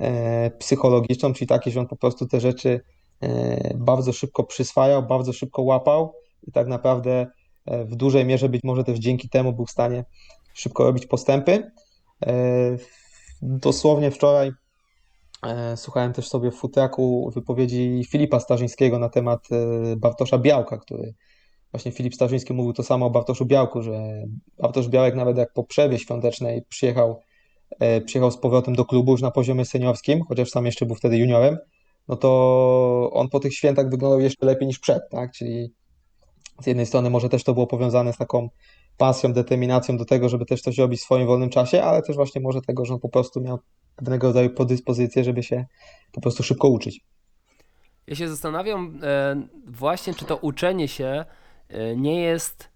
[0.00, 2.80] e, psychologiczną, czyli taki, że on po prostu te rzeczy
[3.20, 7.26] e, bardzo szybko przyswajał, bardzo szybko łapał i tak naprawdę
[7.66, 10.04] w dużej mierze być może też dzięki temu był w stanie
[10.54, 11.70] szybko robić postępy.
[13.42, 14.52] Dosłownie wczoraj
[15.46, 21.14] E, słuchałem też sobie w futraku wypowiedzi Filipa Starzyńskiego na temat e, Bartosza Białka, który
[21.72, 24.22] właśnie Filip Starzyński mówił to samo o Bartoszu Białku, że
[24.58, 27.20] Bartosz Białek nawet jak po przerwie świątecznej przyjechał,
[27.80, 31.18] e, przyjechał z powrotem do klubu już na poziomie seniorskim, chociaż sam jeszcze był wtedy
[31.18, 31.58] juniorem,
[32.08, 35.32] no to on po tych świętach wyglądał jeszcze lepiej niż przed, tak?
[35.32, 35.72] Czyli
[36.60, 38.48] z jednej strony może też to było powiązane z taką
[38.96, 42.40] pasją, determinacją do tego, żeby też coś robić w swoim wolnym czasie, ale też właśnie
[42.40, 43.58] może tego, że on po prostu miał
[43.96, 45.64] pewnego rodzaju podyspozycję, żeby się
[46.12, 47.00] po prostu szybko uczyć.
[48.06, 49.36] Ja się zastanawiam e,
[49.66, 51.24] właśnie, czy to uczenie się
[51.68, 52.73] e, nie jest,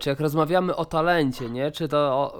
[0.00, 1.70] czy jak rozmawiamy o talencie, nie?
[1.70, 2.32] Czy, to,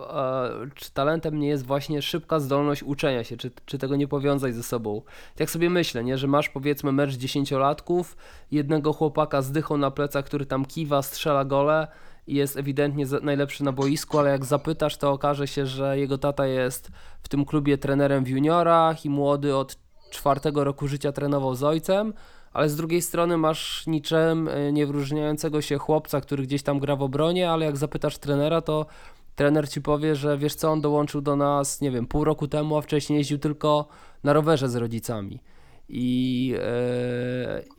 [0.74, 4.62] czy talentem nie jest właśnie szybka zdolność uczenia się, czy, czy tego nie powiązać ze
[4.62, 5.02] sobą.
[5.36, 6.18] Tak sobie myślę, nie?
[6.18, 8.16] że masz powiedzmy mecz dziesięciolatków,
[8.50, 11.88] jednego chłopaka z dychą na plecach, który tam kiwa, strzela gole,
[12.26, 16.46] i jest ewidentnie najlepszy na boisku, ale jak zapytasz, to okaże się, że jego tata
[16.46, 16.90] jest
[17.22, 19.76] w tym klubie trenerem w juniorach i młody od
[20.10, 22.12] czwartego roku życia trenował z ojcem,
[22.54, 26.96] ale z drugiej strony masz niczym e, nie wyróżniającego się chłopca, który gdzieś tam gra
[26.96, 28.86] w obronie, ale jak zapytasz trenera, to
[29.34, 32.76] trener ci powie, że wiesz co, on dołączył do nas, nie wiem, pół roku temu,
[32.76, 33.88] a wcześniej jeździł tylko
[34.24, 35.40] na rowerze z rodzicami.
[35.88, 36.46] I,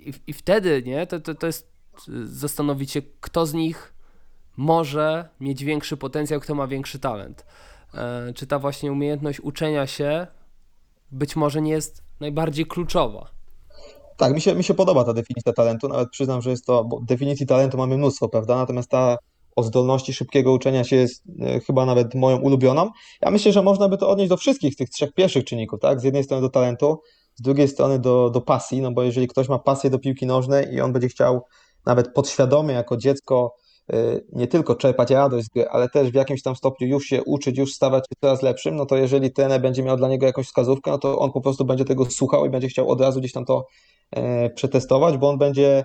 [0.05, 1.71] yy, i, wtedy, nie, to, to, to jest
[2.23, 3.93] zastanowić się, kto z nich
[4.57, 7.45] może mieć większy potencjał, kto ma większy talent.
[7.93, 10.27] E, czy ta właśnie umiejętność uczenia się
[11.11, 13.34] być może nie jest najbardziej kluczowa?
[14.17, 15.87] Tak, mi się, mi się podoba ta definicja talentu.
[15.87, 18.55] Nawet przyznam, że jest to, bo definicji talentu mamy mnóstwo, prawda?
[18.55, 19.17] Natomiast ta
[19.55, 22.89] o zdolności szybkiego uczenia się jest e, chyba nawet moją ulubioną.
[23.21, 25.99] Ja myślę, że można by to odnieść do wszystkich tych trzech pierwszych czynników, tak?
[25.99, 27.01] Z jednej strony do talentu,
[27.35, 30.73] z drugiej strony do, do pasji, no bo jeżeli ktoś ma pasję do piłki nożnej
[30.73, 31.41] i on będzie chciał
[31.85, 33.55] nawet podświadomie jako dziecko
[34.33, 37.57] nie tylko czerpać radość z gry, ale też w jakimś tam stopniu już się uczyć,
[37.57, 40.91] już stawać się coraz lepszym, no to jeżeli trener będzie miał dla niego jakąś wskazówkę,
[40.91, 43.45] no to on po prostu będzie tego słuchał i będzie chciał od razu gdzieś tam
[43.45, 43.65] to
[44.11, 45.83] e, przetestować, bo on będzie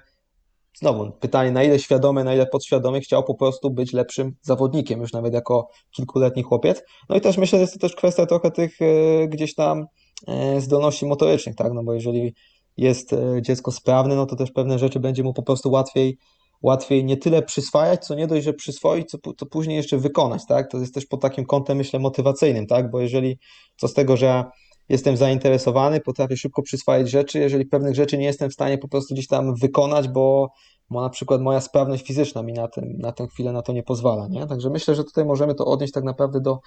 [0.75, 5.13] znowu pytanie, na ile świadomy, na ile podświadomy chciał po prostu być lepszym zawodnikiem, już
[5.13, 6.83] nawet jako kilkuletni chłopiec.
[7.09, 9.87] No i też myślę, że jest to też kwestia trochę tych e, gdzieś tam
[10.29, 12.35] e, zdolności motorycznych, tak, no bo jeżeli
[12.77, 16.19] jest dziecko sprawne, no to też pewne rzeczy będzie mu po prostu łatwiej
[16.63, 20.71] łatwiej nie tyle przyswajać, co nie dość, że przyswoić, co, to później jeszcze wykonać, tak?
[20.71, 22.91] To jest też pod takim kątem, myślę, motywacyjnym, tak?
[22.91, 23.39] Bo jeżeli,
[23.77, 24.51] co z tego, że ja
[24.89, 29.15] jestem zainteresowany, potrafię szybko przyswajać rzeczy, jeżeli pewnych rzeczy nie jestem w stanie po prostu
[29.15, 30.49] gdzieś tam wykonać, bo,
[30.91, 33.83] bo na przykład moja sprawność fizyczna mi na, tym, na tę chwilę na to nie
[33.83, 34.47] pozwala, nie?
[34.47, 36.59] Także myślę, że tutaj możemy to odnieść tak naprawdę do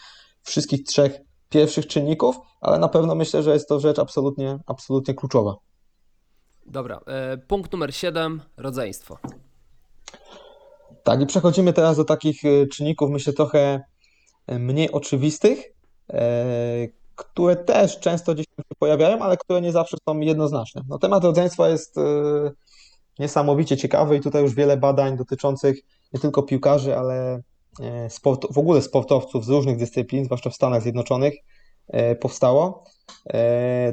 [0.43, 5.55] wszystkich trzech pierwszych czynników, ale na pewno myślę, że jest to rzecz absolutnie, absolutnie kluczowa.
[6.65, 9.17] Dobra, e, punkt numer 7, rodzeństwo.
[11.03, 13.81] Tak, i przechodzimy teraz do takich e, czynników, myślę, trochę
[14.47, 15.73] e, mniej oczywistych,
[17.15, 20.81] które też często gdzieś się pojawiają, ale które nie zawsze są jednoznaczne.
[20.87, 21.95] No, temat rodzeństwa jest
[23.19, 25.77] niesamowicie ciekawy i tutaj już wiele badań dotyczących
[26.13, 27.41] nie tylko piłkarzy, ale
[28.09, 31.33] sport, w ogóle sportowców z różnych dyscyplin, zwłaszcza w Stanach Zjednoczonych,
[32.19, 32.83] powstało.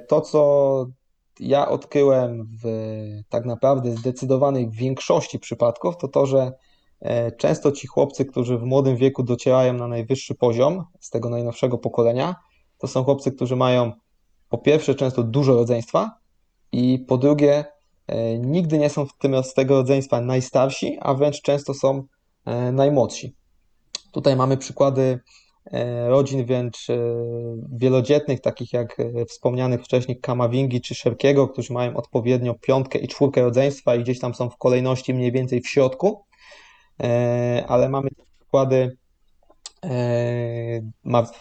[0.09, 0.87] To, co
[1.41, 2.67] ja odkryłem w
[3.29, 6.53] tak naprawdę zdecydowanej większości przypadków, to to, że
[7.01, 11.79] e, często ci chłopcy, którzy w młodym wieku docierają na najwyższy poziom z tego najnowszego
[11.79, 12.35] pokolenia,
[12.79, 13.93] to są chłopcy, którzy mają
[14.49, 16.11] po pierwsze często dużo rodzeństwa
[16.73, 17.65] i po drugie
[18.07, 22.03] e, nigdy nie są w tym, z tego rodzeństwa najstarsi, a wręcz często są
[22.45, 23.37] e, najmłodsi.
[24.13, 25.21] Tutaj mamy przykłady
[26.09, 26.99] rodzin wręcz e,
[27.73, 33.43] wielodzietnych, takich jak e, wspomnianych wcześniej Kamavingi czy Szerkiego, którzy mają odpowiednio piątkę i czwórkę
[33.43, 36.25] rodzeństwa i gdzieś tam są w kolejności mniej więcej w środku,
[37.69, 38.09] ale mamy
[38.41, 38.97] przykłady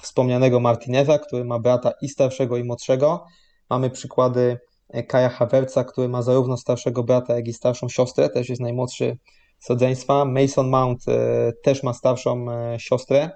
[0.01, 3.25] wspomnianego Martineza, który ma brata i starszego i młodszego.
[3.69, 4.59] Mamy przykłady
[5.07, 9.17] Kaja Havertza, który ma zarówno starszego brata, jak i starszą siostrę, też jest najmłodszy
[9.59, 10.25] z rodzeństwa.
[10.25, 11.05] Mason Mount
[11.63, 12.45] też ma starszą
[12.77, 13.29] siostrę.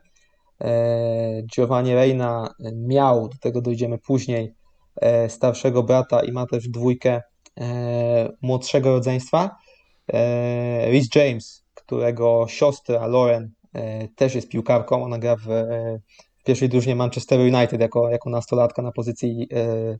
[0.61, 4.53] E, Giovanni Reina miał, do tego dojdziemy później,
[4.95, 7.21] e, starszego brata i ma też dwójkę
[7.59, 9.55] e, młodszego rodzeństwa.
[10.87, 13.51] Rhys James, którego siostra Lauren
[14.15, 15.47] też jest piłkarką, ona gra w,
[16.39, 19.47] w pierwszej drużynie Manchester United jako, jako nastolatka na pozycji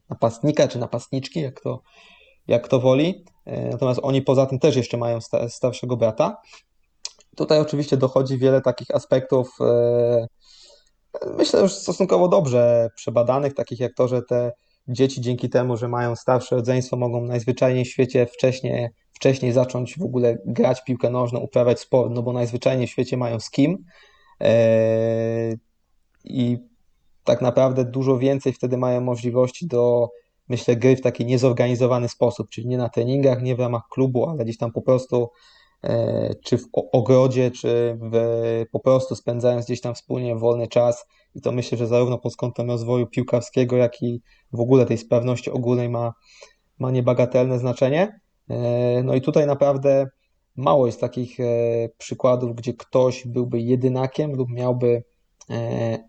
[0.09, 1.81] napastnika czy napastniczki, jak to,
[2.47, 3.25] jak to woli.
[3.71, 6.41] Natomiast oni poza tym też jeszcze mają starszego brata.
[7.35, 9.49] Tutaj oczywiście dochodzi wiele takich aspektów
[11.38, 14.52] myślę, już stosunkowo dobrze przebadanych, takich jak to, że te
[14.88, 20.04] dzieci dzięki temu, że mają starsze rodzeństwo, mogą najzwyczajniej w świecie wcześniej, wcześniej zacząć w
[20.04, 23.78] ogóle grać piłkę nożną, uprawiać sport, no bo najzwyczajniej w świecie mają z kim.
[24.39, 25.58] Eee,
[26.23, 26.58] I
[27.23, 30.10] tak naprawdę dużo więcej wtedy mają możliwości do,
[30.49, 34.43] myślę, gry w taki niezorganizowany sposób, czyli nie na treningach, nie w ramach klubu, ale
[34.43, 35.30] gdzieś tam po prostu
[36.43, 41.06] czy w ogrodzie, czy w, po prostu spędzając gdzieś tam wspólnie wolny czas.
[41.36, 44.22] I to myślę, że zarówno pod kątem rozwoju piłkarskiego, jak i
[44.54, 46.13] w ogóle tej sprawności ogólnej ma,
[46.80, 48.19] ma niebagatelne znaczenie.
[48.50, 50.08] E, no i tutaj naprawdę
[50.56, 51.43] mało jest takich e,
[51.98, 55.04] przykładów, gdzie ktoś byłby jedynakiem lub miałby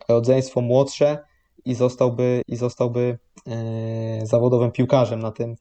[0.08, 1.18] rodzeństwo młodsze
[1.64, 3.18] i zostałby, i zostałby
[4.22, 5.54] zawodowym piłkarzem na tym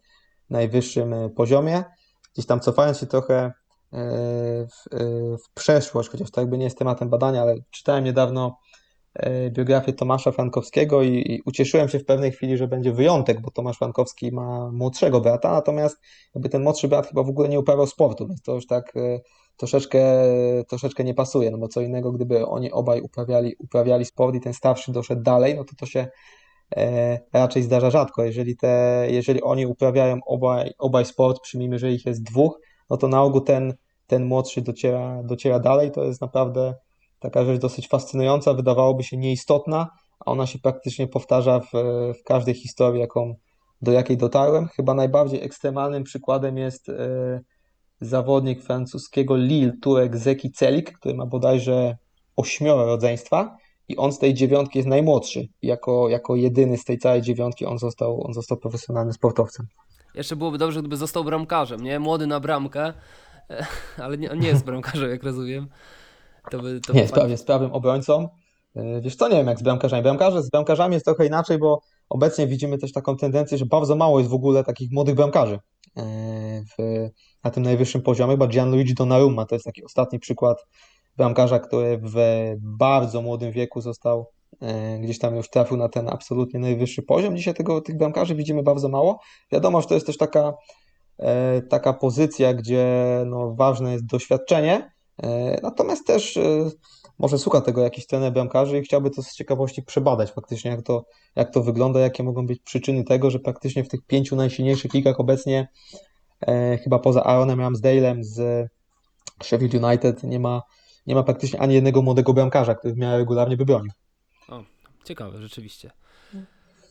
[0.49, 1.83] najwyższym poziomie.
[2.33, 3.53] Gdzieś tam cofając się trochę
[3.93, 4.95] w,
[5.43, 8.57] w przeszłość, chociaż to jakby nie jest tematem badania, ale czytałem niedawno
[9.13, 13.51] e, biografię Tomasza Frankowskiego i, i, ucieszyłem się w pewnej chwili, że będzie wyjątek, bo
[13.51, 15.97] Tomasz Frankowski ma młodszego brata, natomiast
[16.35, 19.19] jakby ten młodszy brat chyba w ogóle nie uprawiał sportu, więc to już tak e,
[19.57, 20.23] troszeczkę,
[20.67, 24.53] troszeczkę nie pasuje, no bo co innego, gdyby oni obaj uprawiali, uprawiali sport i ten
[24.53, 26.07] starszy doszedł dalej, no to to się
[26.75, 28.23] e, raczej zdarza rzadko.
[28.23, 33.07] Jeżeli, te, jeżeli oni uprawiają obaj, obaj sport, przyjmijmy, że ich jest dwóch, no to
[33.07, 33.73] na ogół ten
[34.07, 35.91] ten młodszy dociera, dociera dalej.
[35.91, 36.75] To jest naprawdę
[37.19, 41.71] taka rzecz dosyć fascynująca, wydawałoby się nieistotna, a ona się praktycznie powtarza w,
[42.19, 43.35] w każdej historii, jaką,
[43.81, 44.67] do jakiej dotarłem.
[44.67, 47.41] Chyba najbardziej ekstremalnym przykładem jest e,
[48.01, 51.97] zawodnik francuskiego Lille, Turek Zeki Celik, który ma bodajże
[52.35, 55.47] ośmioro rodzeństwa i on z tej dziewiątki jest najmłodszy.
[55.61, 59.65] Jako, jako jedyny z tej całej dziewiątki on został, on został profesjonalnym sportowcem.
[60.15, 61.99] Jeszcze byłoby dobrze, gdyby został bramkarzem, nie?
[61.99, 62.93] Młody na bramkę,
[64.03, 65.67] ale nie, nie jest bramkarzem, jak rozumiem.
[66.51, 68.29] To by, to nie, jest, prawie, jest prawym obrońcą.
[68.75, 70.03] E, wiesz co, nie wiem jak z bramkarzami.
[70.03, 74.19] Bramkarze, z bramkarzami jest trochę inaczej, bo obecnie widzimy też taką tendencję, że bardzo mało
[74.19, 75.59] jest w ogóle takich młodych bramkarzy
[75.97, 76.01] e,
[76.61, 77.09] w,
[77.43, 78.33] na tym najwyższym poziomie.
[78.33, 80.65] Chyba Gianluigi Donnarumma to jest taki ostatni przykład
[81.17, 82.15] bramkarza, który w
[82.59, 84.32] bardzo młodym wieku został
[84.99, 87.37] gdzieś tam już trafił na ten absolutnie najwyższy poziom.
[87.37, 89.19] Dzisiaj tego, tych bramkarzy widzimy bardzo mało.
[89.51, 90.53] Wiadomo, że to jest też taka
[91.19, 92.85] E, taka pozycja, gdzie
[93.25, 94.91] no, ważne jest doświadczenie,
[95.23, 96.69] e, natomiast też e,
[97.19, 101.05] może słucha tego jakiś trener bramkarzy i chciałby to z ciekawości przebadać faktycznie, jak to,
[101.35, 105.19] jak to wygląda, jakie mogą być przyczyny tego, że praktycznie w tych pięciu najsilniejszych ligach
[105.19, 105.67] obecnie,
[106.83, 108.67] chyba poza Aaronem Ramsdale'em z,
[109.43, 110.61] Sheffield United nie ma,
[111.07, 113.91] nie ma praktycznie ani jednego młodego bramkarza, który w miarę regularnie by bronił.
[114.49, 114.63] O,
[115.03, 115.91] ciekawe, rzeczywiście.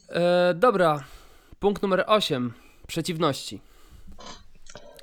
[0.09, 1.05] E, dobra,
[1.61, 2.53] punkt numer 8.
[2.86, 3.61] Przeciwności.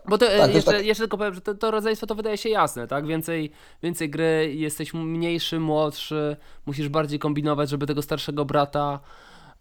[0.10, 0.86] Bo to, e, Tak, jeszcze, tak.
[0.86, 3.08] jeszcze tylko powiem, że to, to rodzeństwo to wydaje się jasne, tak?
[3.08, 3.52] Więcej,
[3.84, 9.00] więcej gry, jesteś mniejszy, młodszy, musisz bardziej kombinować, żeby tego starszego brata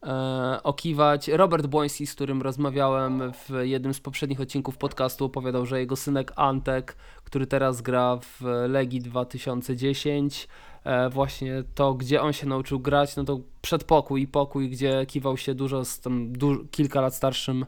[0.02, 1.28] e, okiwać.
[1.28, 6.32] Robert Błoński, z którym rozmawiałem w jednym z poprzednich odcinków podcastu, opowiadał, że jego synek
[6.36, 10.67] Antek, który teraz gra w Legii 2010, e,
[11.10, 15.54] właśnie to, gdzie on się nauczył grać, no to przedpokój i pokój, gdzie kiwał się
[15.54, 17.66] dużo z tym du- kilka lat starszym,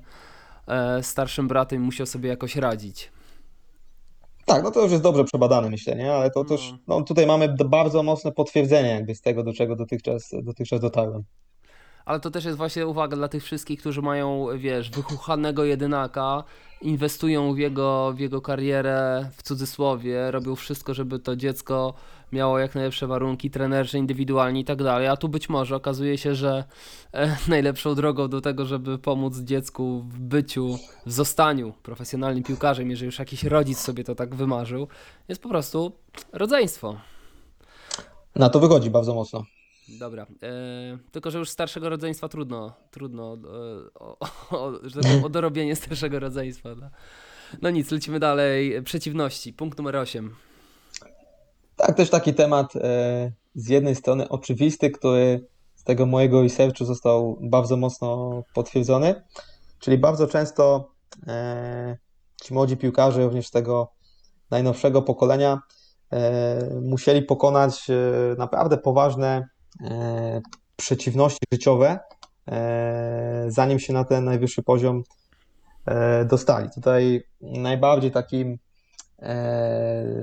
[0.67, 3.13] e, starszym bratem i musiał sobie jakoś radzić.
[4.47, 6.13] Tak, no to już jest dobrze przebadane, myślę, nie?
[6.13, 10.31] Ale to też, no tutaj mamy bardzo mocne potwierdzenie jakby z tego, do czego dotychczas,
[10.43, 11.25] dotychczas dotarłem.
[12.05, 16.45] Ale to też jest właśnie uwaga dla tych wszystkich, którzy mają, wiesz, wychuchanego jedynaka,
[16.83, 21.95] inwestują w jego, w jego karierę, w cudzysłowie, robią wszystko, żeby to dziecko
[22.33, 25.07] miało jak najlepsze warunki, trenerzy indywidualni i tak dalej.
[25.07, 26.65] A tu być może okazuje się, że
[27.13, 33.07] e, najlepszą drogą do tego, żeby pomóc dziecku w byciu, w zostaniu profesjonalnym piłkarzem, jeżeli
[33.07, 34.89] już jakiś rodzic sobie to tak wymarzył,
[35.29, 35.93] jest po prostu
[36.33, 36.97] rodzeństwo.
[38.37, 39.45] Na to wychodzi bardzo mocno.
[39.99, 43.39] Dobra, e, tylko że już starszego rodzeństwa trudno, trudno e,
[43.95, 44.19] o,
[44.51, 46.69] o, że tak o dorobienie starszego rodzeństwa.
[46.75, 46.91] No.
[47.63, 48.83] no nic, lecimy dalej.
[48.83, 50.35] Przeciwności, punkt numer 8.
[51.87, 52.81] Tak, też taki temat e,
[53.55, 59.23] z jednej strony oczywisty, który z tego mojego researchu został bardzo mocno potwierdzony,
[59.79, 60.91] czyli bardzo często
[61.27, 61.97] e,
[62.43, 63.93] ci młodzi piłkarze, również tego
[64.51, 65.61] najnowszego pokolenia,
[66.13, 67.87] e, musieli pokonać
[68.39, 69.49] naprawdę poważne
[70.77, 71.99] przeciwności życiowe,
[73.49, 75.03] zanim się na ten najwyższy poziom
[76.27, 76.69] dostali.
[76.75, 78.59] Tutaj najbardziej takim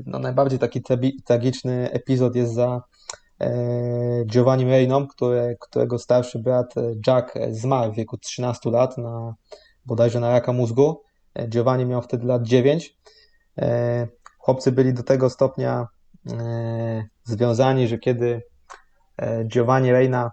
[0.05, 0.81] no, najbardziej taki
[1.25, 2.81] tragiczny epizod jest za
[3.41, 8.97] e, Giovanni Reiną, który, którego starszy brat e, Jack e, zmarł w wieku 13 lat,
[8.97, 9.35] na,
[9.85, 11.01] bodajże na raka mózgu.
[11.35, 12.97] E, Giovanni miał wtedy lat 9.
[13.57, 15.87] E, Chłopcy byli do tego stopnia
[16.31, 18.41] e, związani, że kiedy
[19.17, 20.31] e, Giovanni Reina,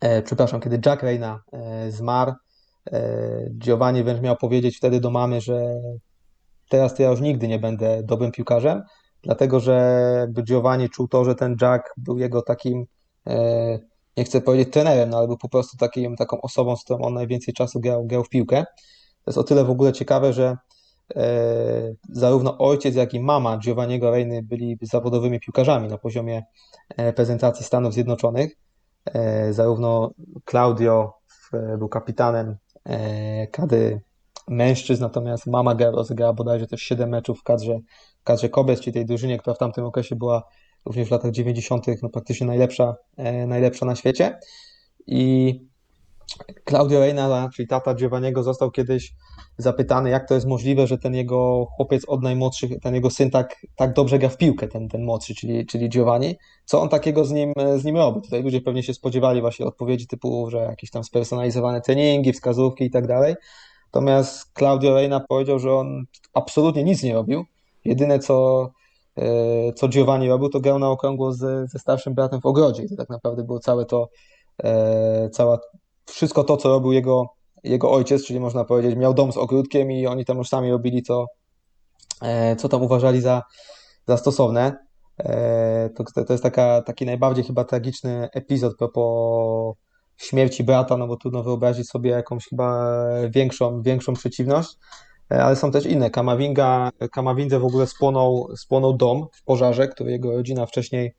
[0.00, 2.32] e, przepraszam, kiedy Jack Reina e, zmarł,
[2.92, 3.00] e,
[3.58, 5.80] Giovanni wręcz miał powiedzieć wtedy do mamy, że
[6.68, 8.82] teraz to ja już nigdy nie będę dobrym piłkarzem,
[9.22, 12.86] dlatego że jakby Giovanni czuł to, że ten Jack był jego takim,
[13.26, 13.78] e,
[14.16, 17.14] nie chcę powiedzieć trenerem, no ale był po prostu takim, taką osobą, z którą on
[17.14, 18.64] najwięcej czasu grał, grał w piłkę.
[19.24, 20.56] To jest o tyle w ogóle ciekawe, że
[21.16, 26.42] e, zarówno ojciec, jak i mama Giovanniego Reiny byli zawodowymi piłkarzami na poziomie
[26.96, 28.56] e, reprezentacji Stanów Zjednoczonych.
[29.50, 30.10] Zarówno
[30.50, 31.12] Claudio
[31.78, 32.56] był kapitanem
[33.52, 34.00] kadry
[34.48, 37.78] mężczyzn, natomiast mama gra- rozegrała bodajże też 7 meczów w kadrze,
[38.20, 40.42] w kadrze Kobiet, czyli tej drużynie, która w tamtym okresie była
[40.84, 41.86] również w latach 90.
[42.02, 44.38] no praktycznie najlepsza, e, najlepsza na świecie.
[45.06, 45.60] I
[46.68, 49.14] Claudio Reina, czyli tata Giovanniego, został kiedyś
[49.58, 53.56] zapytany, jak to jest możliwe, że ten jego chłopiec od najmłodszych, ten jego syn tak,
[53.76, 56.34] tak dobrze gra w piłkę, ten, ten młodszy, czyli, czyli Giovanni.
[56.64, 58.20] Co on takiego z nim, z nim robi?
[58.20, 62.90] Tutaj ludzie pewnie się spodziewali właśnie odpowiedzi typu, że jakieś tam spersonalizowane treningi, wskazówki i
[62.90, 63.34] tak dalej.
[63.94, 67.44] Natomiast Claudio Reina powiedział, że on absolutnie nic nie robił.
[67.84, 68.70] Jedyne co,
[69.16, 72.82] e, co Giovanni robił, to grał na okrągło ze, ze starszym bratem w ogrodzie.
[72.82, 74.08] I to tak naprawdę było całe to,
[74.64, 75.58] e, cała,
[76.06, 77.26] wszystko to, co robił jego,
[77.64, 81.02] jego ojciec, czyli można powiedzieć, miał dom z ogródkiem i oni tam już sami robili,
[81.02, 81.26] co,
[82.22, 83.42] e, co tam uważali za,
[84.06, 84.76] za stosowne.
[85.96, 89.76] To, to jest taka, taki najbardziej chyba tragiczny epizod propos
[90.16, 92.96] śmierci brata, no bo trudno wyobrazić sobie jakąś chyba
[93.30, 94.76] większą, większą przeciwność,
[95.32, 96.10] E, ale są też inne.
[96.10, 101.14] Kamavinga, Kamawindze w ogóle spłonął, spłonął dom w pożarze, który jego rodzina wcześniej,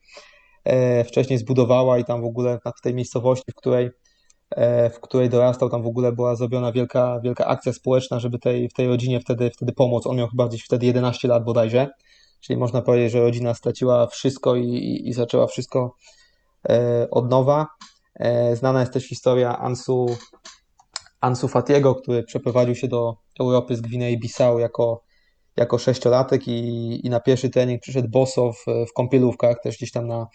[0.63, 3.89] e, wcześniej zbudowała i tam w ogóle w tej miejscowości, w której,
[4.49, 8.69] e, w której dorastał, tam w ogóle była zrobiona wielka, wielka akcja społeczna, żeby tej,
[8.69, 10.07] w tej rodzinie wtedy, wtedy pomóc.
[10.07, 11.87] On miał chyba gdzieś wtedy 11 lat bodajże,
[12.41, 15.95] czyli można powiedzieć, że rodzina straciła wszystko i, i, i zaczęła wszystko
[16.69, 17.67] e, od nowa.
[18.15, 20.05] E, Znana jest też historia Ansu,
[21.21, 25.03] Ansu Fatiego, który przeprowadził się do Europy z Gwinei Bissau jako,
[25.57, 30.07] jako sześciolatek i, i na pierwszy trening przyszedł boso w, w kąpielówkach, też gdzieś tam
[30.07, 30.27] na,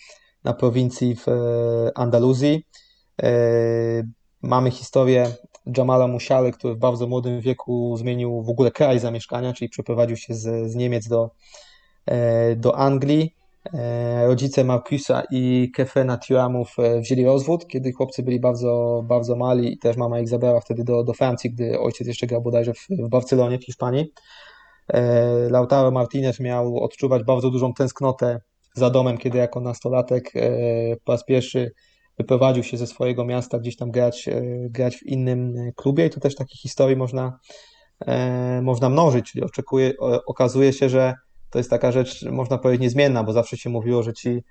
[0.45, 1.33] na prowincji w e,
[1.95, 2.67] Andaluzji.
[3.23, 3.31] E,
[4.43, 5.27] Mamy historię
[5.77, 10.35] Jamala Musialy, który w bardzo młodym wieku zmienił w ogóle kraj zamieszkania, czyli przeprowadził się
[10.35, 11.31] z, z Niemiec do,
[12.57, 13.35] do Anglii.
[13.65, 19.73] E, Rodzice Marcusa i Kefena Thuramów e, wzięli rozwód, kiedy chłopcy byli bardzo, bardzo mali
[19.73, 22.87] i też mama ich zabrała wtedy do, do Francji, gdy ojciec jeszcze grał bodajże w,
[22.91, 24.13] w Barcelonie, w Hiszpanii.
[25.51, 28.41] Lautaro Martinez miał odczuwać bardzo dużą tęsknotę
[28.75, 30.33] za domem, kiedy jako nastolatek
[31.05, 31.73] po raz pierwszy
[32.19, 34.29] wyprowadził się ze swojego miasta gdzieś tam grać,
[34.71, 37.39] grać w innym klubie i tu też takich historii można,
[38.63, 39.93] można mnożyć, czyli oczekuje,
[40.27, 41.15] okazuje się, że
[41.51, 44.45] to jest taka rzecz, można powiedzieć, niezmienna, bo zawsze się mówiło, że ci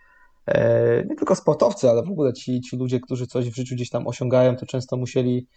[0.46, 3.90] e, nie tylko sportowcy, ale w ogóle ci, ci ludzie, którzy coś w życiu gdzieś
[3.90, 5.48] tam osiągają, to często musieli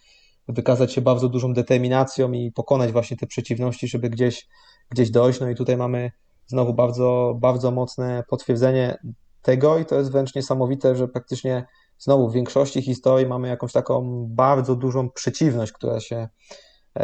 [0.47, 4.47] wykazać się bardzo dużą determinacją i pokonać właśnie te przeciwności, żeby gdzieś,
[4.89, 5.39] gdzieś dojść.
[5.39, 6.11] No i tutaj mamy
[6.47, 8.97] znowu bardzo, bardzo mocne potwierdzenie
[9.41, 11.65] tego i to jest wręcz niesamowite, że praktycznie
[11.97, 16.27] znowu w większości historii mamy jakąś taką bardzo dużą przeciwność, która się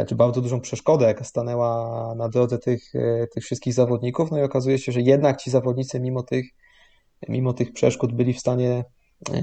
[0.06, 4.30] czy bardzo dużą przeszkodę, jaka stanęła na drodze tych, e, tych wszystkich zawodników.
[4.30, 6.46] No i okazuje się, że jednak ci zawodnicy, mimo tych,
[7.28, 8.84] mimo tych przeszkód, byli w stanie,
[9.32, 9.42] e,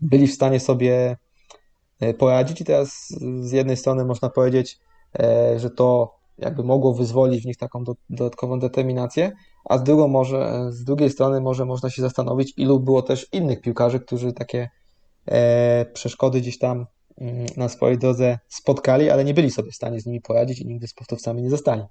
[0.00, 1.16] byli w stanie sobie
[2.18, 2.60] poradzić.
[2.60, 3.08] I teraz
[3.40, 4.78] z jednej strony można powiedzieć,
[5.56, 9.32] że to jakby mogło wyzwolić w nich taką dodatkową determinację,
[9.64, 13.60] a z, drugą może, z drugiej strony może można się zastanowić, ilu było też innych
[13.60, 14.70] piłkarzy, którzy takie
[15.92, 16.86] przeszkody gdzieś tam
[17.56, 20.86] na swojej drodze spotkali, ale nie byli sobie w stanie z nimi poradzić i nigdy
[20.86, 21.82] sportowcami nie zostali.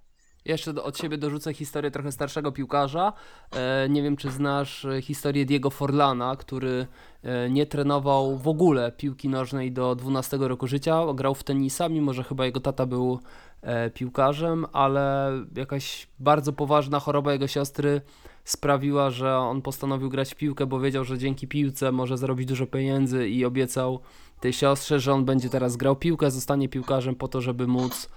[0.45, 3.13] Jeszcze od siebie dorzucę historię trochę starszego piłkarza.
[3.55, 6.87] E, nie wiem, czy znasz e, historię Diego Forlana, który
[7.23, 11.01] e, nie trenował w ogóle piłki nożnej do 12 roku życia.
[11.15, 13.19] Grał w tenisa, mimo że chyba jego tata był
[13.93, 18.01] piłkarzem, ale jakaś bardzo poważna choroba jego siostry
[18.43, 22.67] sprawiła, że on postanowił grać w piłkę, bo wiedział, że dzięki piłce może zarobić dużo
[22.67, 23.99] pieniędzy i obiecał
[24.39, 28.09] tej siostrze, że on będzie teraz grał piłkę, zostanie piłkarzem po to, żeby móc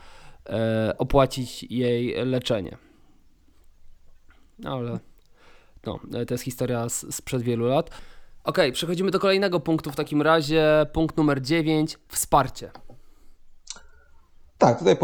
[0.47, 2.77] e, opłacić jej leczenie.
[4.65, 5.01] Ale
[5.87, 7.91] no, to jest historia z, sprzed wielu lat.
[8.45, 10.87] Ok, przechodzimy do kolejnego punktu w takim razie.
[10.93, 11.99] Punkt numer 9.
[12.09, 12.71] Wsparcie.
[14.59, 14.97] Tak, tutaj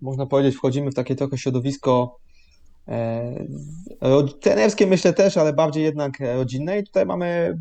[0.00, 2.23] można powiedzieć, wchodzimy w takie trochę środowisko e,
[4.40, 6.78] trenerskie, myślę też, ale bardziej jednak rodzinne.
[6.78, 7.58] I tutaj mamy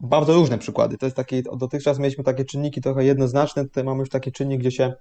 [0.00, 0.98] bardzo różne przykłady.
[0.98, 4.70] To jest takie, dotychczas mieliśmy takie czynniki trochę jednoznaczne, tutaj mamy już taki czynnik, gdzie
[4.70, 4.92] się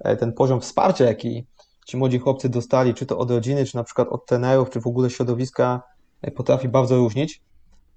[0.00, 1.46] e, ten poziom wsparcia, jaki
[1.86, 4.86] ci młodzi chłopcy dostali, czy to od rodziny, czy na przykład od trenerów, czy w
[4.86, 5.82] ogóle środowiska,
[6.22, 7.42] e, potrafi bardzo różnić.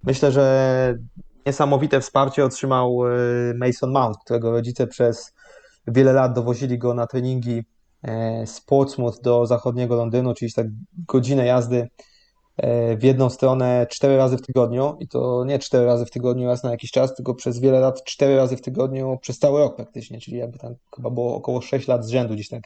[0.03, 0.97] Myślę, że
[1.45, 3.10] niesamowite wsparcie otrzymał e,
[3.53, 5.34] Mason Mount, którego rodzice przez
[5.88, 7.64] wiele lat dowozili go na treningi
[8.45, 10.68] z Portsmouth do zachodniego Londynu, czyli tak
[11.08, 11.88] godzinę jazdy
[12.58, 16.48] E, w jedną stronę cztery razy w tygodniu i to nie cztery razy w tygodniu
[16.48, 19.76] raz na jakiś czas, tylko przez wiele lat cztery razy w tygodniu przez cały rok
[19.76, 22.64] praktycznie, czyli jakby tam chyba było około 6 lat z rzędu gdzieś tak,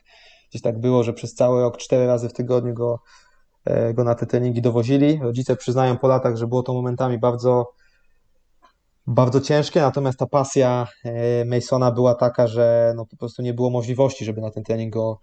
[0.49, 2.99] gdzieś tak było, że przez cały rok cztery razy w tygodniu go,
[3.65, 5.19] e, go na te treningi dowozili.
[5.21, 7.71] Rodzice przyznają po latach, że było to momentami bardzo
[9.07, 13.69] bardzo ciężkie, natomiast ta pasja e, Masona była taka, że no po prostu nie było
[13.69, 15.19] możliwości, żeby na ten trening go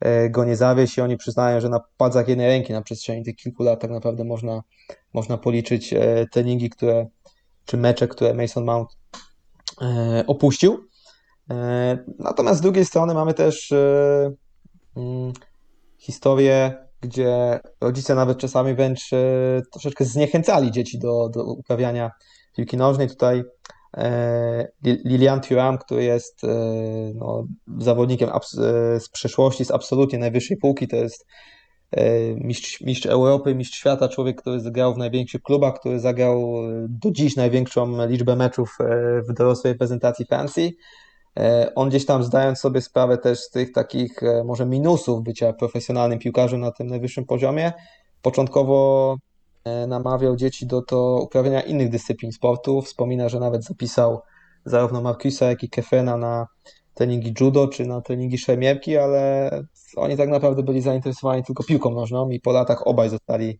[0.00, 3.36] E, go nie zawieść i oni przyznają, że na palcach jednej ręki na przestrzeni tych
[3.36, 4.62] kilku lat tak naprawdę można,
[5.12, 7.06] można policzyć e, treningi, które,
[7.64, 8.88] czy mecze, które Mason Mount
[10.26, 10.88] opuścił.
[12.18, 13.72] Natomiast z drugiej strony mamy też
[14.96, 15.32] mm,
[15.98, 19.10] historię, gdzie rodzice nawet czasami wręcz
[19.72, 22.10] troszeczkę zniechęcali dzieci do, do uprawiania
[22.56, 23.08] piłki nożnej.
[23.08, 23.44] Tutaj
[23.96, 26.48] E, Lilian Thuram, który jest e,
[27.14, 27.46] no,
[27.78, 28.40] zawodnikiem e,
[29.00, 31.26] z przeszłości, z absolutnie najwyższej półki, to jest
[32.36, 36.52] mistrz, mistrz Europy, mistrz świata, człowiek, który zagrał w największych klubach, który zagrał
[36.88, 38.78] do dziś największą liczbę meczów
[39.28, 40.76] w dorosłej reprezentacji Francji.
[41.74, 46.60] On gdzieś tam zdając sobie sprawę też z tych takich może minusów bycia profesjonalnym piłkarzem
[46.60, 47.72] na tym najwyższym poziomie,
[48.22, 49.16] początkowo
[49.88, 52.82] namawiał dzieci do to uprawiania innych dyscyplin sportu.
[52.82, 54.22] Wspomina, że nawet zapisał
[54.64, 56.46] zarówno Markusa, jak i Kefena na
[56.94, 59.50] treningi judo czy na treningi szermierki, ale
[59.96, 63.58] oni tak naprawdę byli zainteresowani tylko piłką nożną i po latach obaj zostali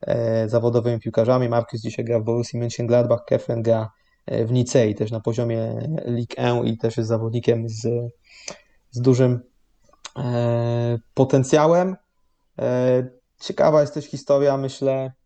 [0.00, 1.48] e, zawodowymi piłkarzami.
[1.48, 3.90] Markus dzisiaj gra w Borussii Mönchengladbach, Kefen gra
[4.26, 7.88] e, w Nicei, też na poziomie Ligue 1 i też jest zawodnikiem z,
[8.90, 9.40] z dużym
[11.14, 11.96] potencjałem.
[13.40, 15.19] Ciekawa jest też historia, myślę, E,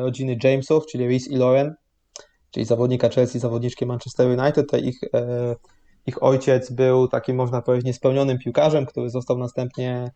[0.00, 1.74] rodziny Jamesów, czyli Reese i Lauren,
[2.50, 4.70] czyli zawodnika Chelsea, zawodniczki Manchester United.
[4.70, 5.56] Te ich, e,
[6.06, 10.10] ich ojciec był takim, można powiedzieć, niespełnionym piłkarzem, który został następnie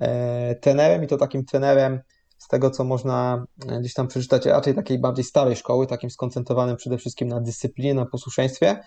[0.00, 2.00] e, trenerem i to takim trenerem
[2.38, 3.44] z tego, co można
[3.80, 8.06] gdzieś tam przeczytać, raczej takiej bardziej starej szkoły, takim skoncentrowanym przede wszystkim na dyscyplinie, na
[8.06, 8.80] posłuszeństwie.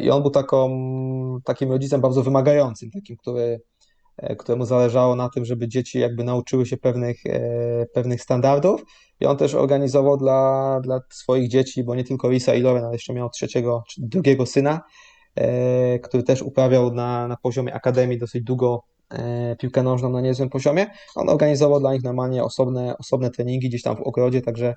[0.00, 0.70] I on był taką,
[1.44, 3.77] takim rodzicem bardzo wymagającym, takim, który E,
[4.38, 8.84] któremu zależało na tym, żeby dzieci jakby nauczyły się pewnych, e, pewnych standardów.
[9.20, 12.92] I on też organizował dla, dla swoich dzieci, bo nie tylko Lisa i Loren, ale
[12.92, 14.80] jeszcze miał trzeciego, drugiego syna,
[15.34, 20.48] e, który też uprawiał na, na poziomie akademii dosyć długo e, piłkę nożną na niezłym
[20.48, 20.86] poziomie.
[21.14, 24.74] On organizował dla nich normalnie osobne, osobne treningi gdzieś tam w ogrodzie, także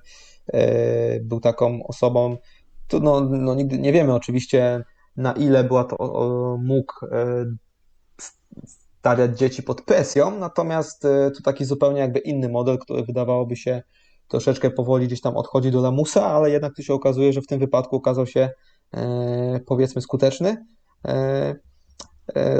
[0.52, 2.36] e, był taką osobą,
[2.88, 4.84] tu no, no nigdy nie wiemy oczywiście
[5.16, 7.44] na ile była to, mógł e,
[9.02, 13.82] stawiać dzieci pod presją, natomiast e, to taki zupełnie jakby inny model, który wydawałoby się
[14.28, 17.58] troszeczkę powoli gdzieś tam odchodzi do lamusa, ale jednak tu się okazuje, że w tym
[17.58, 18.50] wypadku okazał się
[18.94, 20.66] e, powiedzmy skuteczny.
[21.08, 21.54] E,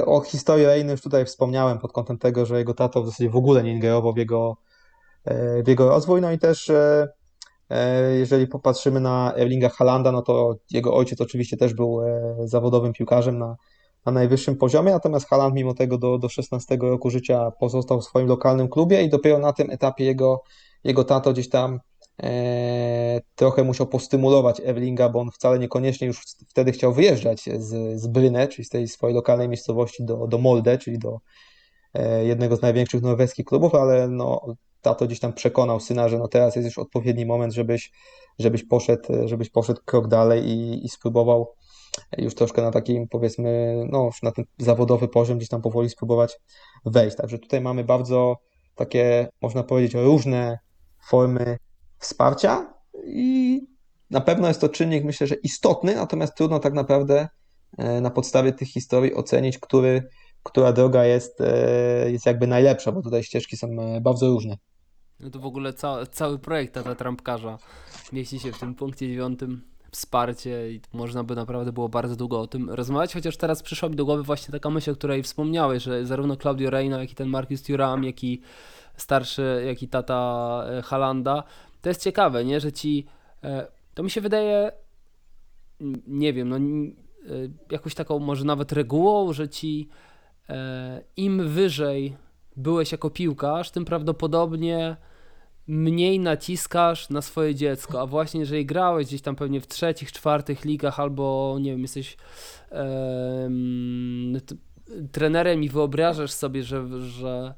[0.06, 3.36] o historii Reiny już tutaj wspomniałem pod kątem tego, że jego tato w zasadzie w
[3.36, 4.56] ogóle nie ingerował w jego,
[5.64, 6.72] w jego rozwój, no i też
[8.18, 12.00] jeżeli popatrzymy na Erlinga Halanda, no to jego ojciec oczywiście też był
[12.44, 13.56] zawodowym piłkarzem na,
[14.06, 18.26] na najwyższym poziomie, natomiast Haaland mimo tego do, do 16 roku życia pozostał w swoim
[18.26, 20.42] lokalnym klubie i dopiero na tym etapie jego,
[20.84, 21.80] jego tato gdzieś tam
[22.22, 28.06] e, trochę musiał postymulować Ewlinga, bo on wcale niekoniecznie już wtedy chciał wyjeżdżać z, z
[28.06, 31.18] Bryne, czyli z tej swojej lokalnej miejscowości do, do Molde, czyli do
[31.94, 34.40] e, jednego z największych norweskich klubów, ale no,
[34.80, 37.92] tato gdzieś tam przekonał syna, że no teraz jest już odpowiedni moment, żebyś,
[38.38, 41.54] żebyś, poszedł, żebyś poszedł krok dalej i, i spróbował
[42.18, 46.38] już troszkę na takim powiedzmy, no na ten zawodowy poziom gdzieś tam powoli spróbować
[46.84, 47.16] wejść.
[47.16, 48.36] Także tutaj mamy bardzo
[48.74, 50.58] takie, można powiedzieć, różne
[51.08, 51.56] formy
[51.98, 52.74] wsparcia
[53.04, 53.60] i
[54.10, 57.28] na pewno jest to czynnik, myślę, że istotny, natomiast trudno tak naprawdę
[57.78, 60.08] e, na podstawie tych historii ocenić, który,
[60.42, 64.56] która droga jest, e, jest jakby najlepsza, bo tutaj ścieżki są e, bardzo różne.
[65.20, 67.58] No to w ogóle ca cały projekt Tata Trampkarza
[68.12, 72.46] mieści się w tym punkcie dziewiątym wsparcie i można by naprawdę było bardzo długo o
[72.46, 76.06] tym rozmawiać, chociaż teraz przyszła mi do głowy właśnie taka myśl, o której wspomniałeś, że
[76.06, 78.40] zarówno Claudio Reina, jak i ten Marcus Thuram, jak i
[78.96, 81.44] starszy, jak i tata e, Halanda,
[81.82, 83.06] to jest ciekawe, nie, że ci,
[83.44, 84.72] e, to mi się wydaje,
[86.06, 86.60] nie wiem, no e,
[87.70, 89.88] jakąś taką może nawet regułą, że ci
[91.16, 92.16] im wyżej
[92.56, 94.96] byłeś jako piłkarz, tym prawdopodobnie
[95.66, 100.64] mniej naciskasz na swoje dziecko, a właśnie jeżeli grałeś gdzieś tam pewnie w trzecich, czwartych
[100.64, 102.16] ligach albo nie wiem, jesteś
[105.12, 107.54] trenerem i wyobrażasz sobie, że, że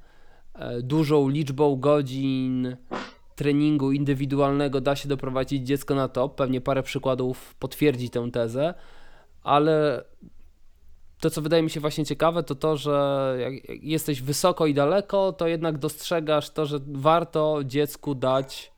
[0.54, 2.76] e, dużą liczbą godzin
[3.34, 8.74] treningu indywidualnego da się doprowadzić dziecko na top, pewnie parę przykładów potwierdzi tę tezę,
[9.42, 10.04] ale
[11.20, 15.32] to, co wydaje mi się właśnie ciekawe, to to, że jak jesteś wysoko i daleko,
[15.32, 18.72] to jednak dostrzegasz to, że warto dziecku dać,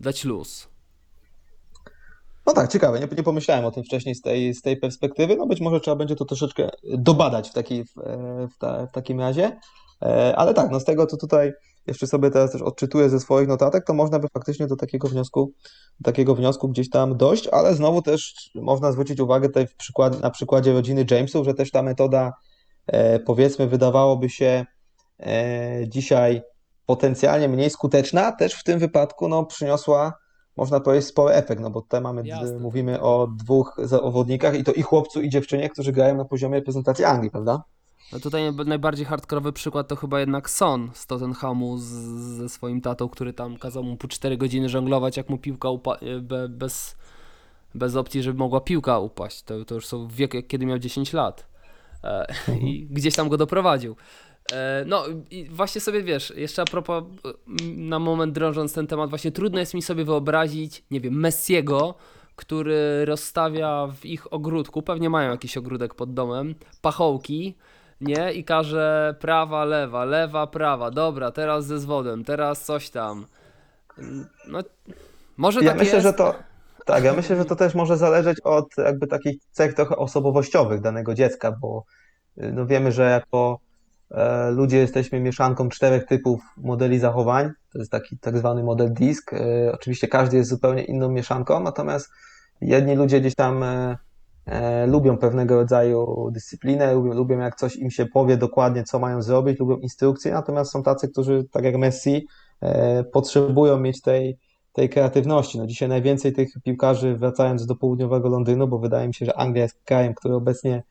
[0.00, 0.68] dać luz.
[2.46, 3.00] No tak, ciekawe.
[3.00, 5.36] Nie, nie pomyślałem o tym wcześniej z tej, z tej perspektywy.
[5.36, 7.94] No być może trzeba będzie to troszeczkę dobadać w, taki, w,
[8.54, 9.56] w, ta, w takim razie.
[10.02, 11.52] E, ale tak, no z tego, co tutaj
[11.86, 15.52] jeszcze sobie teraz też odczytuję ze swoich notatek, to można by faktycznie do takiego wniosku,
[16.00, 20.30] do takiego wniosku gdzieś tam dojść, ale znowu też można zwrócić uwagę tutaj przykład, na
[20.30, 22.32] przykładzie rodziny Jamesów, że też ta metoda
[22.86, 24.66] e, powiedzmy wydawałoby się
[25.20, 26.42] e, dzisiaj
[26.86, 30.12] potencjalnie mniej skuteczna, też w tym wypadku no, przyniosła
[30.56, 32.58] można powiedzieć spory efekt, no bo tutaj mamy, Jasne.
[32.58, 37.04] mówimy o dwóch zawodnikach i to i chłopcu i dziewczynie, którzy grają na poziomie reprezentacji
[37.04, 37.62] Anglii, prawda?
[38.12, 41.82] No tutaj najbardziej hardkorowy przykład to chyba jednak Son z Tottenhamu z,
[42.36, 46.20] ze swoim tatą, który tam kazał mu po 4 godziny żonglować, jak mu piłka upa-
[46.22, 46.96] be, bez,
[47.74, 49.42] bez opcji, żeby mogła piłka upaść.
[49.42, 51.46] To, to już są wiek, kiedy miał 10 lat.
[52.04, 52.26] E,
[52.66, 53.96] I gdzieś tam go doprowadził.
[54.52, 57.04] E, no i właśnie sobie wiesz, jeszcze a propos,
[57.76, 61.94] na moment drążąc ten temat, właśnie trudno jest mi sobie wyobrazić, nie wiem, Messiego,
[62.36, 67.54] który rozstawia w ich ogródku, pewnie mają jakiś ogródek pod domem, pachołki,
[68.00, 68.32] nie?
[68.32, 73.26] I każe prawa, lewa, lewa, prawa, dobra, teraz ze zwodem, teraz coś tam.
[74.48, 74.58] No,
[75.36, 76.06] może ja tak myślę, jest.
[76.06, 76.34] że to
[76.90, 81.14] tak, ja myślę, że to też może zależeć od jakby takich cech trochę osobowościowych danego
[81.14, 81.84] dziecka, bo
[82.38, 83.60] y, no wiemy, że jako
[84.10, 87.50] e, ludzie jesteśmy mieszanką czterech typów modeli zachowań.
[87.72, 89.32] To jest taki tak zwany model DISC.
[89.32, 92.10] E, oczywiście każdy jest zupełnie inną mieszanką, natomiast
[92.60, 93.98] jedni ludzie gdzieś tam e,
[94.86, 99.58] lubią pewnego rodzaju dyscyplinę, lubią, lubią jak coś im się powie dokładnie, co mają zrobić,
[99.58, 102.26] lubią instrukcje, natomiast są tacy, którzy, tak jak Messi,
[102.60, 104.38] e, potrzebują mieć tej,
[104.72, 105.58] tej kreatywności.
[105.58, 109.62] No dzisiaj najwięcej tych piłkarzy, wracając do południowego Londynu, bo wydaje mi się, że Anglia
[109.62, 110.82] jest krajem, który obecnie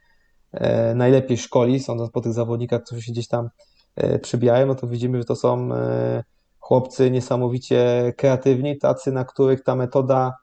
[0.52, 3.50] e, najlepiej szkoli, sądząc po tych zawodnikach, którzy się gdzieś tam
[3.96, 6.24] e, przybijają, no to widzimy, że to są e,
[6.60, 10.34] chłopcy niesamowicie kreatywni, tacy, na których ta metoda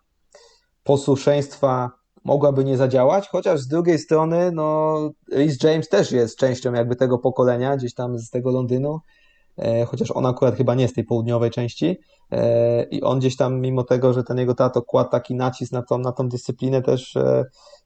[0.84, 1.90] posłuszeństwa
[2.26, 4.98] mogłaby nie zadziałać, chociaż z drugiej strony, no,
[5.32, 9.00] Rhys James też jest częścią jakby tego pokolenia, gdzieś tam z tego Londynu
[9.86, 11.96] chociaż on akurat chyba nie z tej południowej części.
[12.90, 15.98] I on gdzieś tam, mimo tego, że ten jego tato kładł taki nacisk na tą,
[15.98, 17.14] na tą dyscyplinę, też,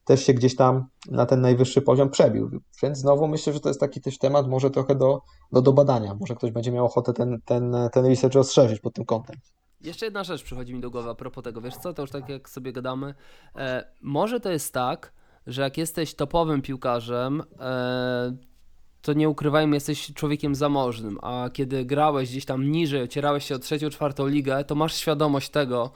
[0.05, 2.49] też się gdzieś tam na ten najwyższy poziom przebił.
[2.83, 5.21] Więc znowu myślę, że to jest taki też temat może trochę do,
[5.51, 6.15] do, do badania.
[6.19, 9.35] Może ktoś będzie miał ochotę ten, ten, ten research rozszerzyć pod tym kątem.
[9.83, 12.29] Jeszcze jedna rzecz przychodzi mi do głowy a propos tego, wiesz co, to już tak
[12.29, 13.13] jak sobie gadamy,
[13.55, 15.13] e, może to jest tak,
[15.47, 18.35] że jak jesteś topowym piłkarzem, e,
[19.01, 23.59] to nie ukrywajmy, jesteś człowiekiem zamożnym, a kiedy grałeś gdzieś tam niżej, ocierałeś się o
[23.59, 25.91] trzecią, czwartą ligę, to masz świadomość tego,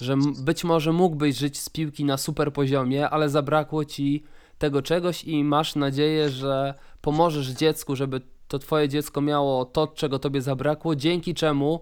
[0.00, 4.24] że być może mógłbyś żyć z piłki na super poziomie, ale zabrakło ci
[4.58, 10.18] tego czegoś i masz nadzieję, że pomożesz dziecku, żeby to twoje dziecko miało to, czego
[10.18, 11.80] tobie zabrakło, dzięki czemu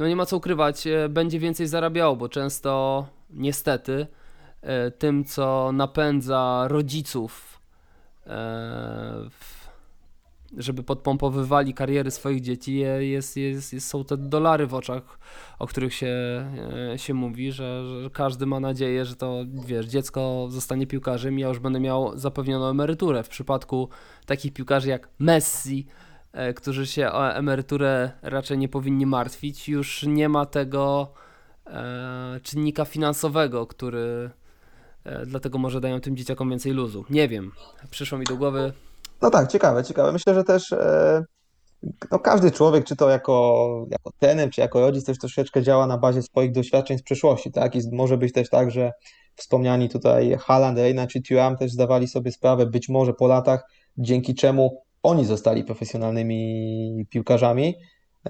[0.00, 4.06] no nie ma co ukrywać, e, będzie więcej zarabiało, bo często niestety
[4.62, 7.60] e, tym, co napędza rodziców,
[8.26, 9.30] e,
[10.56, 15.18] żeby podpompowywali kariery swoich dzieci, jest, jest, jest, są te dolary w oczach,
[15.58, 16.16] o których się,
[16.96, 21.48] się mówi, że, że każdy ma nadzieję, że to wiesz, dziecko zostanie piłkarzem i ja
[21.48, 23.22] już będę miał zapewnioną emeryturę.
[23.22, 23.88] W przypadku
[24.26, 25.86] takich piłkarzy jak Messi,
[26.56, 31.12] którzy się o emeryturę raczej nie powinni martwić, już nie ma tego
[31.66, 34.30] e, czynnika finansowego, który
[35.04, 37.04] e, dlatego może dają tym dzieciakom więcej luzu.
[37.10, 37.52] Nie wiem,
[37.90, 38.72] przyszło mi do głowy.
[39.22, 40.12] No tak, ciekawe, ciekawe.
[40.12, 41.24] Myślę, że też e,
[42.10, 45.98] no każdy człowiek, czy to jako, jako trener, czy jako rodzic, też troszeczkę działa na
[45.98, 47.76] bazie swoich doświadczeń z przeszłości, tak?
[47.76, 48.92] I może być też tak, że
[49.36, 53.64] wspomniani tutaj Haaland, Reina czy Thuram też zdawali sobie sprawę, być może po latach,
[53.98, 57.74] dzięki czemu oni zostali profesjonalnymi piłkarzami.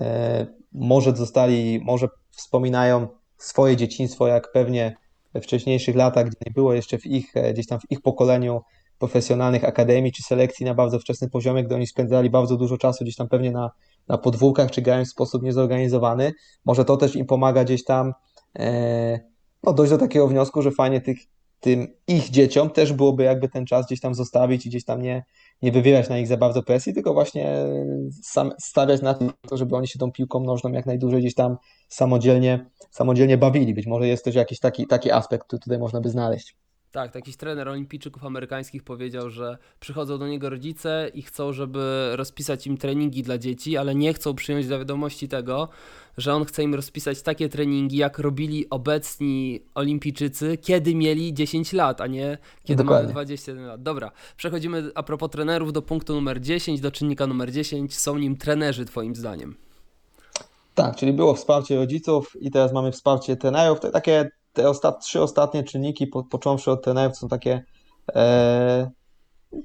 [0.00, 4.96] E, może zostali, może wspominają swoje dzieciństwo, jak pewnie
[5.34, 8.60] we wcześniejszych latach, gdzie nie było jeszcze w ich, e, gdzieś tam w ich pokoleniu
[8.98, 13.16] profesjonalnych akademii czy selekcji na bardzo wczesnym poziomie, gdy oni spędzali bardzo dużo czasu gdzieś
[13.16, 13.70] tam pewnie na,
[14.08, 16.32] na podwórkach, czy grając w sposób niezorganizowany.
[16.64, 18.12] Może to też im pomaga gdzieś tam
[18.58, 19.20] e,
[19.62, 21.18] no, dojść do takiego wniosku, że fajnie tych,
[21.60, 25.24] tym ich dzieciom też byłoby jakby ten czas gdzieś tam zostawić i gdzieś tam nie,
[25.62, 27.64] nie wywierać na nich za bardzo presji, tylko właśnie
[28.22, 29.14] sam stawiać na
[29.48, 31.56] to, żeby oni się tą piłką nożną jak najdłużej gdzieś tam
[31.88, 33.74] samodzielnie, samodzielnie bawili.
[33.74, 36.56] Być może jest też jakiś taki, taki aspekt, który tutaj można by znaleźć.
[36.92, 42.66] Tak, jakiś trener olimpijczyków amerykańskich powiedział, że przychodzą do niego rodzice i chcą, żeby rozpisać
[42.66, 45.68] im treningi dla dzieci, ale nie chcą przyjąć do wiadomości tego,
[46.18, 52.00] że on chce im rozpisać takie treningi, jak robili obecni olimpijczycy, kiedy mieli 10 lat,
[52.00, 53.02] a nie kiedy Dokładnie.
[53.02, 53.82] mamy 21 lat.
[53.82, 57.98] Dobra, przechodzimy a propos trenerów do punktu numer 10, do czynnika numer 10.
[57.98, 59.56] Są nim trenerzy, Twoim zdaniem?
[60.74, 63.80] Tak, czyli było wsparcie rodziców i teraz mamy wsparcie trenerów.
[63.80, 67.64] To takie te ostat, trzy ostatnie czynniki, po, począwszy od trenerów, są takie
[68.14, 68.90] e,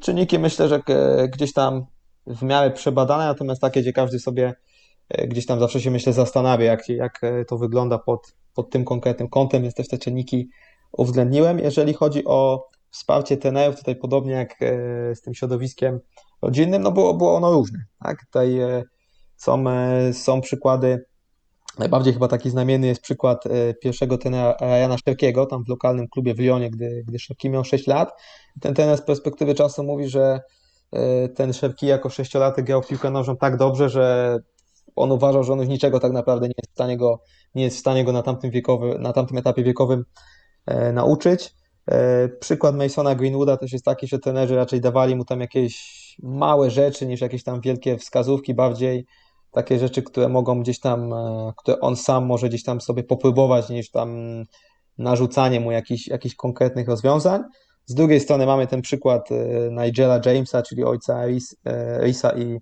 [0.01, 0.81] czynniki, myślę, że
[1.29, 1.85] gdzieś tam
[2.27, 4.53] w miarę przebadane, natomiast takie, gdzie każdy sobie
[5.09, 8.85] e, gdzieś tam zawsze się, myślę, zastanawia, jak, jak e, to wygląda pod, pod tym
[8.85, 10.49] konkretnym kątem, więc też te czynniki
[10.91, 11.59] uwzględniłem.
[11.59, 15.99] Jeżeli chodzi o wsparcie trenerów, tutaj podobnie jak e, z tym środowiskiem
[16.41, 17.79] rodzinnym, no było, było ono różne.
[18.03, 18.25] Tak?
[18.25, 18.59] Tutaj
[19.37, 19.63] są,
[20.13, 21.05] są przykłady
[21.79, 26.33] Najbardziej chyba taki znamienny jest przykład e, pierwszego tenera Ryana Szerkiego, tam w lokalnym klubie
[26.33, 28.21] w Lyonie, gdy, gdy Szerki miał 6 lat.
[28.61, 30.41] Ten trener z perspektywy czasu mówi, że
[30.91, 34.37] e, ten Szerki jako sześciolatek grał w piłkę nożną tak dobrze, że
[34.95, 37.21] on uważał, że on już niczego tak naprawdę nie jest w stanie go,
[37.55, 40.05] nie jest w stanie go na, tamtym wiekowy, na tamtym etapie wiekowym
[40.65, 41.55] e, nauczyć.
[42.39, 47.05] Przykład Masona Greenwooda też jest taki, że trenerzy raczej dawali mu tam jakieś małe rzeczy
[47.05, 49.05] niż jakieś tam wielkie wskazówki, bardziej
[49.55, 53.69] takie rzeczy, które mogą gdzieś tam, e, które on sam może gdzieś tam sobie popróbować,
[53.69, 54.09] niż tam
[54.97, 57.43] narzucanie mu jakichś, jakichś konkretnych rozwiązań.
[57.85, 59.35] Z drugiej strony mamy ten przykład e,
[59.71, 61.25] Nigela Jamesa, czyli ojca
[62.01, 62.59] Risa i,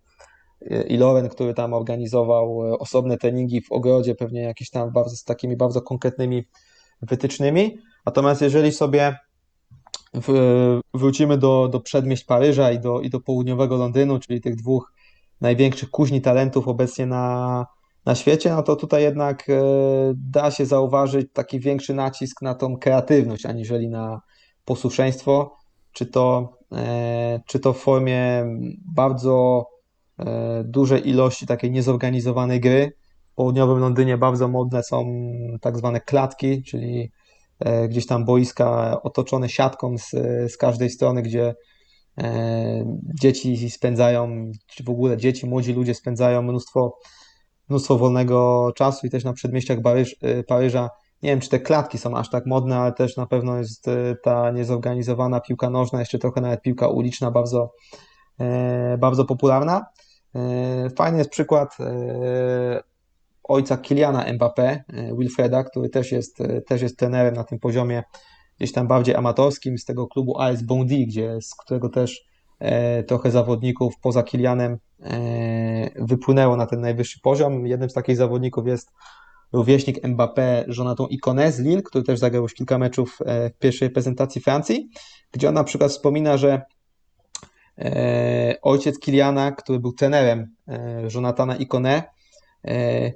[0.87, 5.57] i Loren, który tam organizował osobne treningi w ogrodzie, pewnie jakieś tam bardzo, z takimi
[5.57, 6.43] bardzo konkretnymi
[7.01, 7.77] wytycznymi.
[8.05, 9.17] Natomiast jeżeli sobie
[10.13, 14.92] w, wrócimy do, do przedmieść Paryża i do, i do południowego Londynu, czyli tych dwóch
[15.43, 17.65] największych kuźni talentów obecnie na,
[18.05, 19.63] na świecie, no to tutaj jednak e,
[20.15, 24.21] da się zauważyć taki większy nacisk na tą kreatywność, aniżeli na
[24.65, 25.57] posłuszeństwo,
[25.91, 28.45] czy to, e, czy to w formie
[28.95, 29.65] bardzo
[30.19, 32.91] e, dużej ilości takiej niezorganizowanej gry.
[33.31, 35.05] W południowym Londynie bardzo modne są
[35.61, 37.11] tak zwane klatki, czyli
[37.89, 40.11] gdzieś tam boiska otoczone siatką z,
[40.51, 41.55] z każdej strony, gdzie
[43.21, 46.97] dzieci spędzają, czy w ogóle dzieci, młodzi ludzie spędzają mnóstwo,
[47.69, 49.77] mnóstwo wolnego czasu i też na przedmieściach
[50.21, 50.89] e, Paryża.
[51.23, 54.15] Nie wiem, czy te klatki są aż tak modne, ale też na pewno jest e,
[54.23, 57.73] ta niezorganizowana piłka nożna, jeszcze trochę nawet piłka uliczna bardzo,
[58.97, 59.85] bardzo popularna.
[60.35, 62.83] E, fajny jest przykład e,
[63.43, 66.37] ojca Kiliana Mbappé, e, Wilfreda, który też jest,
[66.67, 68.03] też jest trenerem na tym poziomie
[68.57, 72.33] gdzieś tam bardziej amatorskim z tego klubu AS Bondy, gdzie, z którego też
[73.07, 74.77] trochę zawodników poza Kilianem
[75.95, 77.67] wypłynęło na ten najwyższy poziom.
[77.67, 78.91] Jednym z takich zawodników jest
[79.53, 84.41] rówieśnik Mbappé, Jonathan Icone z Lille, który też zagrał już kilka meczów w pierwszej reprezentacji
[84.41, 84.89] Francji,
[85.31, 86.61] gdzie on na przykład wspomina, że
[87.77, 92.03] E, ojciec Kiliana, który był trenerem e, Jonathana Ikone,
[92.65, 93.11] e,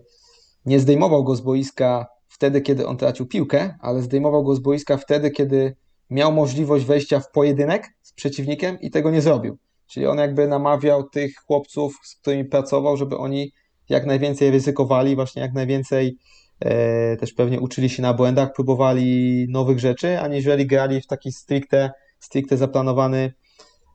[0.66, 4.98] nie zdejmował go z boiska wtedy, kiedy on tracił piłkę, ale zdejmował go z boiska
[4.98, 5.76] wtedy, kiedy
[6.10, 9.58] miał możliwość wejścia w pojedynek z przeciwnikiem i tego nie zrobił.
[9.88, 13.52] Czyli on jakby namawiał tych chłopców, z którymi pracował, żeby oni
[13.90, 16.18] jak najwięcej ryzykowali, właśnie jak najwięcej
[16.60, 21.92] e, też pewnie uczyli się na błędach, próbowali nowych rzeczy, aniżeli grali w taki stricte,
[22.20, 23.34] stricte zaplanowany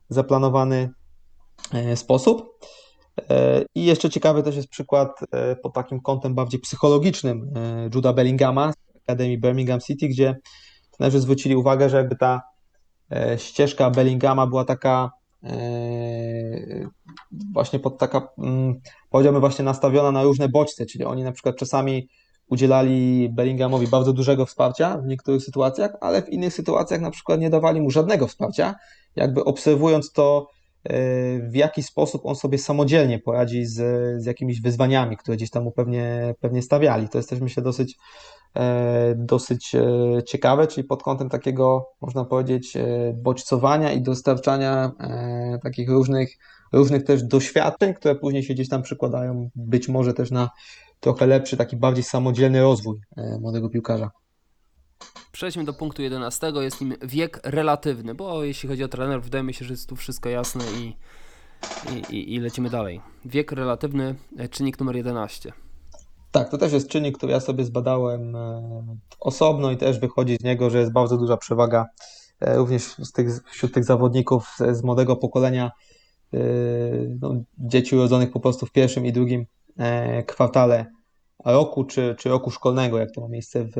[0.09, 0.89] zaplanowany
[1.73, 2.59] e, sposób.
[3.29, 7.53] E, I jeszcze ciekawy też jest przykład e, pod takim kątem bardziej psychologicznym
[7.95, 10.35] Juda Bellingama z Akademii Birmingham City, gdzie
[10.91, 12.41] trenerzy zwrócili uwagę, że jakby ta
[13.37, 15.11] ścieżka Bellingama była taka
[17.53, 22.07] właśnie pod taka, mm, powiedziałbym właśnie nastawiona na różne bodźce, czyli oni na przykład czasami
[22.49, 27.49] udzielali Bellinghamowi bardzo dużego wsparcia w niektórych sytuacjach, ale w innych sytuacjach na przykład nie
[27.49, 28.75] dawali mu żadnego wsparcia,
[29.15, 30.52] jakby obserwując to, e,
[31.49, 33.75] w jaki sposób on sobie samodzielnie poradzi z,
[34.23, 37.09] z jakimiś wyzwaniami, które gdzieś tam mu pewnie, pewnie stawiali.
[37.09, 37.97] To jest też myślę dosyć,
[38.55, 42.77] e, dosyć e, ciekawe, czyli pod kątem takiego, można powiedzieć,
[43.13, 44.91] bodźcowania i dostarczania
[45.63, 46.37] takich różnych,
[46.73, 50.49] różnych też doświadczeń, które później się gdzieś tam przykładają być może też na
[50.99, 52.99] trochę lepszy, taki bardziej samodzielny rozwój
[53.39, 54.22] młodego piłkarza.
[55.33, 59.53] Przejdźmy do punktu 11, jest nim wiek relatywny, bo jeśli chodzi o trenerów, wydaje mi
[59.53, 60.95] się, że jest tu wszystko jasne i,
[62.15, 63.01] i, i lecimy dalej.
[63.25, 65.53] Wiek relatywny, e, czynnik numer 11.
[66.31, 70.43] Tak, to też jest czynnik, który ja sobie zbadałem e, osobno i też wychodzi z
[70.43, 71.85] niego, że jest bardzo duża przewaga
[72.39, 75.71] e, również z tych, wśród tych zawodników z młodego pokolenia,
[77.21, 79.45] no, dzieci urodzonych po prostu w pierwszym i drugim
[80.27, 80.85] kwartale
[81.45, 83.75] roku czy, czy roku szkolnego, jak to ma miejsce w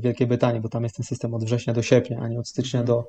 [0.00, 2.84] Wielkiej Brytanii, bo tam jest ten system od września do sierpnia, a nie od stycznia
[2.84, 3.08] do,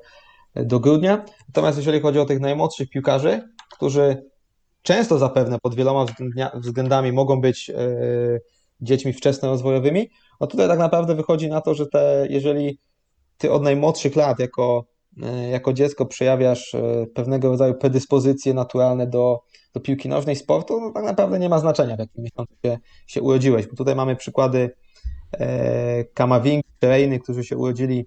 [0.54, 1.24] do grudnia.
[1.48, 3.42] Natomiast jeżeli chodzi o tych najmłodszych piłkarzy,
[3.72, 4.24] którzy
[4.82, 6.06] często zapewne pod wieloma
[6.54, 7.76] względami mogą być e,
[8.80, 12.78] dziećmi wczesnorozwojowymi, no tutaj tak naprawdę wychodzi na to, że te, jeżeli
[13.38, 14.86] ty od najmłodszych lat jako,
[15.50, 19.40] jako dziecko przejawiasz e, pewnego rodzaju predyspozycje naturalne do
[19.74, 23.22] do piłki nożnej, sportu, no tak naprawdę nie ma znaczenia, w jakim miesiącu się, się
[23.22, 24.70] urodziłeś, bo tutaj mamy przykłady
[25.32, 28.06] e, Kamawing, Rejny, którzy się urodzili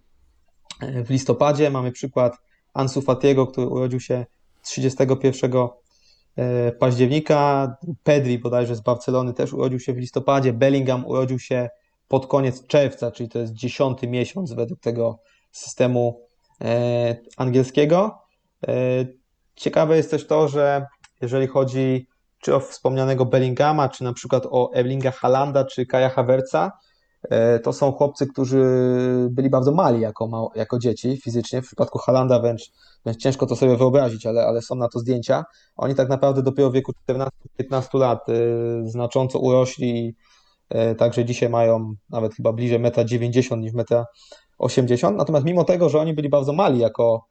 [0.81, 2.37] e, w listopadzie, mamy przykład
[2.73, 4.25] Ansu Fatiego, który urodził się
[4.63, 5.51] 31
[6.35, 11.69] e, października, Pedri bodajże z Barcelony też urodził się w listopadzie, Bellingham urodził się
[12.07, 15.19] pod koniec czerwca, czyli to jest dziesiąty miesiąc według tego
[15.51, 16.26] systemu e,
[17.37, 18.21] angielskiego.
[19.55, 20.85] Ciekawe jest też to, że
[21.21, 22.07] jeżeli chodzi
[22.41, 26.71] czy o wspomnianego Bellingama, czy na przykład o Erlinga Halanda, czy Kaja Havertza,
[27.29, 28.63] e, to są chłopcy, którzy
[29.29, 31.61] byli bardzo mali jako, jako dzieci fizycznie.
[31.61, 32.71] W przypadku Halanda wręcz,
[33.05, 35.43] wręcz ciężko to sobie wyobrazić, ale, ale są na to zdjęcia.
[35.75, 38.33] Oni tak naprawdę dopiero w wieku 14-15 lat e,
[38.89, 40.15] znacząco urośli,
[40.69, 44.03] e, także dzisiaj mają nawet chyba bliżej 1,90 m niż 1,80
[44.59, 45.15] m.
[45.17, 47.25] Natomiast mimo tego, że oni byli bardzo mali jako,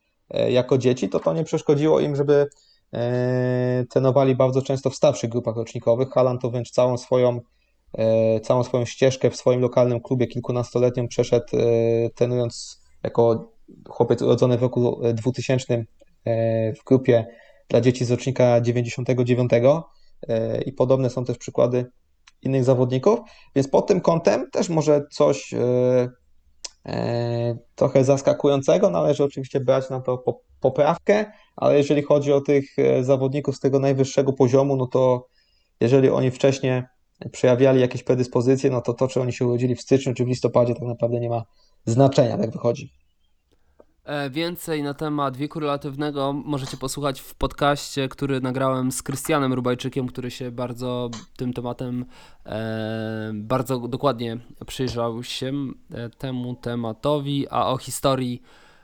[0.49, 2.47] jako dzieci, to to nie przeszkodziło im, żeby
[2.95, 6.11] E, trenowali bardzo często w starszych grupach rocznikowych.
[6.11, 7.41] Halan to wręcz całą swoją,
[7.99, 13.53] e, całą swoją ścieżkę w swoim lokalnym klubie kilkunastoletnią przeszedł, e, trenując jako
[13.89, 15.85] chłopiec urodzony w roku 2000
[16.81, 17.27] w grupie
[17.69, 19.51] dla dzieci z rocznika 99
[20.67, 21.87] i podobne są też przykłady
[22.43, 23.19] innych zawodników,
[23.55, 25.55] więc pod tym kątem też może coś
[27.75, 30.25] trochę zaskakującego, należy oczywiście brać na to
[30.61, 31.25] poprawkę,
[31.57, 35.29] ale jeżeli chodzi o tych e, zawodników z tego najwyższego poziomu, no to
[35.81, 36.83] jeżeli oni wcześniej
[37.33, 40.75] przejawiali jakieś predyspozycje, no to to, czy oni się urodzili w styczniu czy w listopadzie,
[40.75, 41.45] tak naprawdę nie ma
[41.85, 42.93] znaczenia, tak wychodzi.
[44.07, 50.07] E, więcej na temat wieku relatywnego możecie posłuchać w podcaście, który nagrałem z Krystianem Rubajczykiem,
[50.07, 52.05] który się bardzo tym tematem
[52.47, 55.53] e, bardzo dokładnie przyjrzał się
[55.91, 58.43] e, temu tematowi, a o historii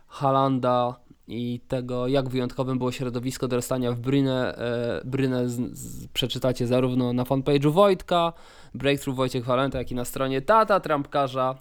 [0.09, 0.97] Halanda
[1.29, 7.13] i tego, jak wyjątkowym było środowisko dorastania w Brynę, e, Brynę z, z, przeczytacie zarówno
[7.13, 8.33] na fanpage'u Wojtka,
[8.75, 11.55] Breakthrough Wojciech Walenta, jak i na stronie tata trampkarza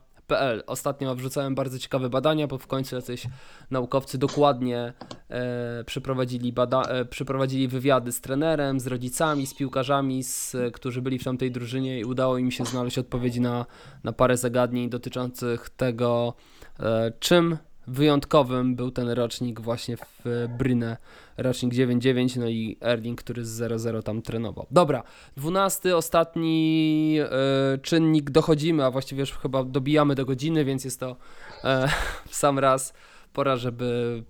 [0.67, 3.27] Ostatnio wrzucałem bardzo ciekawe badania, bo w końcu jacyś
[3.71, 4.93] naukowcy dokładnie
[5.29, 11.19] e, przeprowadzili, bada- e, przeprowadzili wywiady z trenerem, z rodzicami, z piłkarzami, z, którzy byli
[11.19, 13.65] w tamtej drużynie i udało im się znaleźć odpowiedzi na,
[14.03, 16.33] na parę zagadnień dotyczących tego,
[16.79, 17.57] e, czym
[17.87, 20.97] wyjątkowym był ten rocznik właśnie w Brynę,
[21.37, 24.65] rocznik 9-9, no i Erling, który z 0-0 tam trenował.
[24.71, 25.03] Dobra,
[25.37, 31.15] dwunasty, ostatni e, czynnik, dochodzimy, a właściwie już chyba dobijamy do godziny, więc jest to
[31.63, 31.87] e,
[32.27, 32.93] w sam raz
[33.33, 34.23] pora, żeby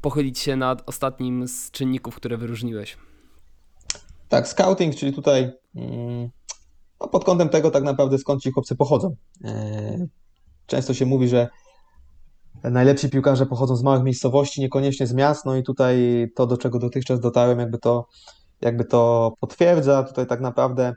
[0.00, 2.96] pochylić się nad ostatnim z czynników, które wyróżniłeś.
[4.28, 6.30] Tak, scouting, czyli tutaj mm,
[7.00, 9.16] no pod kątem tego tak naprawdę skąd ci chłopcy pochodzą.
[9.44, 10.06] E,
[10.66, 11.48] często się mówi, że
[12.70, 16.78] najlepsi piłkarze pochodzą z małych miejscowości, niekoniecznie z miast, no i tutaj to, do czego
[16.78, 18.06] dotychczas dotarłem, jakby to,
[18.60, 20.02] jakby to potwierdza.
[20.02, 20.94] Tutaj tak naprawdę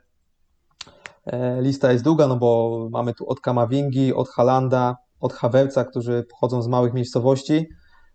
[1.26, 6.26] e, lista jest długa, no bo mamy tu od Kamavingi, od Halanda, od Havertza, którzy
[6.30, 7.66] pochodzą z małych miejscowości.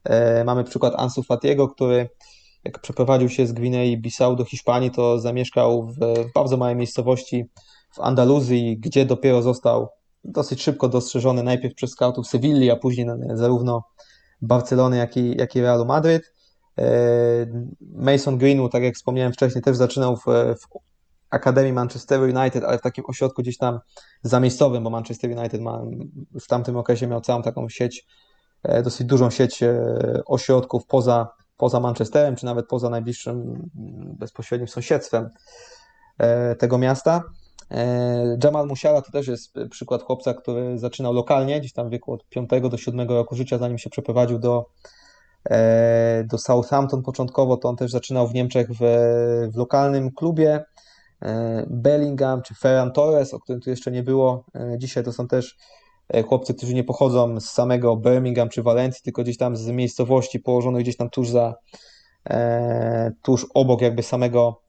[0.05, 2.09] E, mamy przykład Ansu Fatiego, który
[2.65, 5.97] jak przeprowadził się z Gwinei Bissau do Hiszpanii, to zamieszkał w
[6.35, 7.45] bardzo małej miejscowości
[7.95, 9.89] w Andaluzji, gdzie dopiero został
[10.25, 13.83] dosyć szybko dostrzeżony najpierw przez scoutów Sewilli, a później zarówno
[14.43, 16.33] Barcelony, jak i, jak i Realu Madryt.
[16.79, 16.87] E,
[17.81, 20.25] Mason Greenwood, tak jak wspomniałem wcześniej, też zaczynał w,
[20.61, 20.67] w
[21.31, 23.79] Akademii Manchester United, ale w takim ośrodku gdzieś tam
[24.23, 25.83] zamiejscowym, bo Manchester United ma,
[26.41, 28.07] w tamtym okresie miał całą taką sieć,
[28.63, 29.85] e, dosyć dużą sieć e,
[30.27, 33.71] ośrodków poza, poza Manchesterem, czy nawet poza najbliższym
[34.19, 35.31] bezpośrednim sąsiedztwem
[36.59, 37.23] tego miasta.
[37.73, 42.13] E, Jamal Musiala to też jest przykład chłopca, który zaczynał lokalnie, gdzieś tam w wieku
[42.13, 44.67] od 5 do 7 roku życia, zanim się przeprowadził do,
[45.51, 48.79] e, do Southampton początkowo, to on też zaczynał w Niemczech w,
[49.55, 50.65] w lokalnym klubie.
[51.23, 54.45] E, Bellingham czy Ferran Torres, o którym tu jeszcze nie było
[54.79, 55.57] dzisiaj, to są też
[56.27, 60.83] chłopcy, którzy nie pochodzą z samego Birmingham czy Walencji, tylko gdzieś tam z miejscowości położonych
[60.83, 61.55] gdzieś tam tuż za,
[63.23, 64.63] tuż obok jakby samego,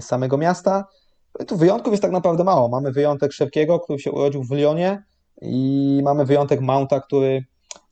[0.00, 0.84] samego miasta.
[1.46, 2.68] Tu wyjątków jest tak naprawdę mało.
[2.68, 5.04] Mamy wyjątek Szewkiego, który się urodził w Lyonie
[5.42, 7.44] i mamy wyjątek Mounta, który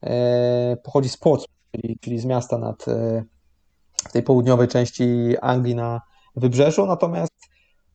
[0.03, 3.25] e, pochodzi z Portsmouth, czyli, czyli z miasta nad e,
[4.09, 6.01] w tej południowej części Anglii na
[6.37, 6.87] wybrzeżu.
[6.87, 7.33] Natomiast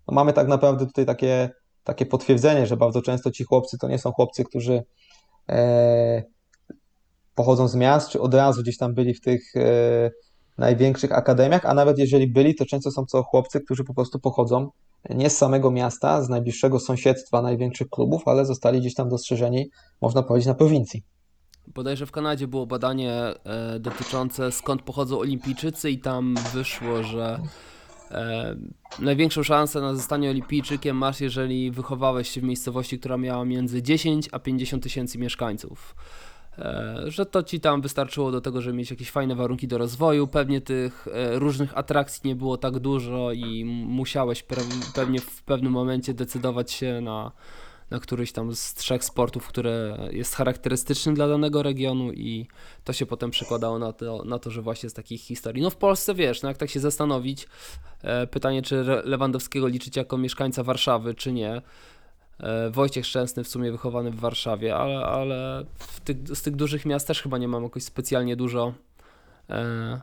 [0.07, 1.49] no, mamy tak naprawdę tutaj takie,
[1.83, 4.83] takie potwierdzenie, że bardzo często ci chłopcy to nie są chłopcy, którzy
[5.49, 6.23] e,
[7.35, 9.53] pochodzą z miast, czy od razu gdzieś tam byli w tych
[10.57, 14.69] największych akademiach, a nawet jeżeli byli, to często są to chłopcy, którzy po prostu pochodzą
[15.09, 19.69] nie z samego miasta, z najbliższego sąsiedztwa największych klubów, ale zostali gdzieś tam dostrzeżeni,
[20.01, 21.03] można powiedzieć, na prowincji.
[21.67, 27.39] Bodajże w Kanadzie było badanie e, dotyczące skąd pochodzą olimpijczycy i tam wyszło, że
[28.11, 28.55] e,
[28.99, 34.29] największą szansę na zostanie olimpijczykiem masz, jeżeli wychowałeś się w miejscowości, która miała między 10
[34.31, 35.95] a 50 tysięcy mieszkańców.
[36.59, 40.27] E, że to ci tam wystarczyło do tego, żeby mieć jakieś fajne warunki do rozwoju.
[40.27, 44.43] Pewnie tych e, różnych atrakcji nie było tak dużo i musiałeś
[44.95, 47.31] pewnie w pewnym momencie decydować się na,
[47.89, 52.47] na któryś tam z trzech sportów, które jest charakterystyczny dla danego regionu i
[52.83, 55.63] to się potem przekładało na to, na to że właśnie z takich historii.
[55.63, 57.47] No w Polsce wiesz, no jak tak się zastanowić,
[58.01, 61.61] e, pytanie czy Lewandowskiego liczyć jako mieszkańca Warszawy, czy nie,
[62.71, 65.65] Wojciech Szczęsny w sumie wychowany w Warszawie, ale, ale
[66.03, 68.73] tych, z tych dużych miast też chyba nie mam jakoś specjalnie dużo
[69.49, 70.01] e,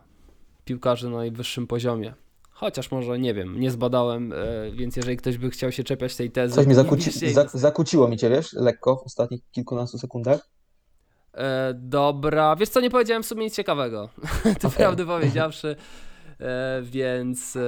[0.65, 2.15] piłkarzy na najwyższym poziomie.
[2.51, 4.37] Chociaż może nie wiem, nie zbadałem, e,
[4.73, 6.55] więc jeżeli ktoś by chciał się czepiać tej tezy.
[6.55, 10.49] Coś mi zakuci, za, zakuciło mi cię, wiesz, lekko w ostatnich kilkunastu sekundach.
[11.35, 14.09] E, dobra, wiesz co, nie powiedziałem w sumie nic ciekawego,
[14.61, 14.71] to okay.
[14.71, 15.77] prawdę powiedziawszy,
[16.41, 17.59] e, więc.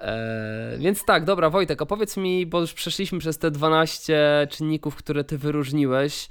[0.00, 5.24] E, więc tak, dobra, Wojtek, opowiedz mi, bo już przeszliśmy przez te 12 czynników, które
[5.24, 6.28] ty wyróżniłeś.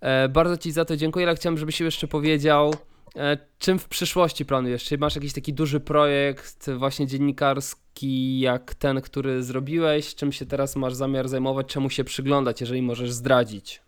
[0.00, 2.74] Eee, bardzo ci za to dziękuję, ale chciałem, żebyś jeszcze powiedział,
[3.16, 4.84] e, czym w przyszłości planujesz?
[4.84, 10.14] Czy masz jakiś taki duży projekt, właśnie dziennikarski, jak ten, który zrobiłeś?
[10.14, 11.66] Czym się teraz masz zamiar zajmować?
[11.66, 13.82] Czemu się przyglądać, jeżeli możesz zdradzić?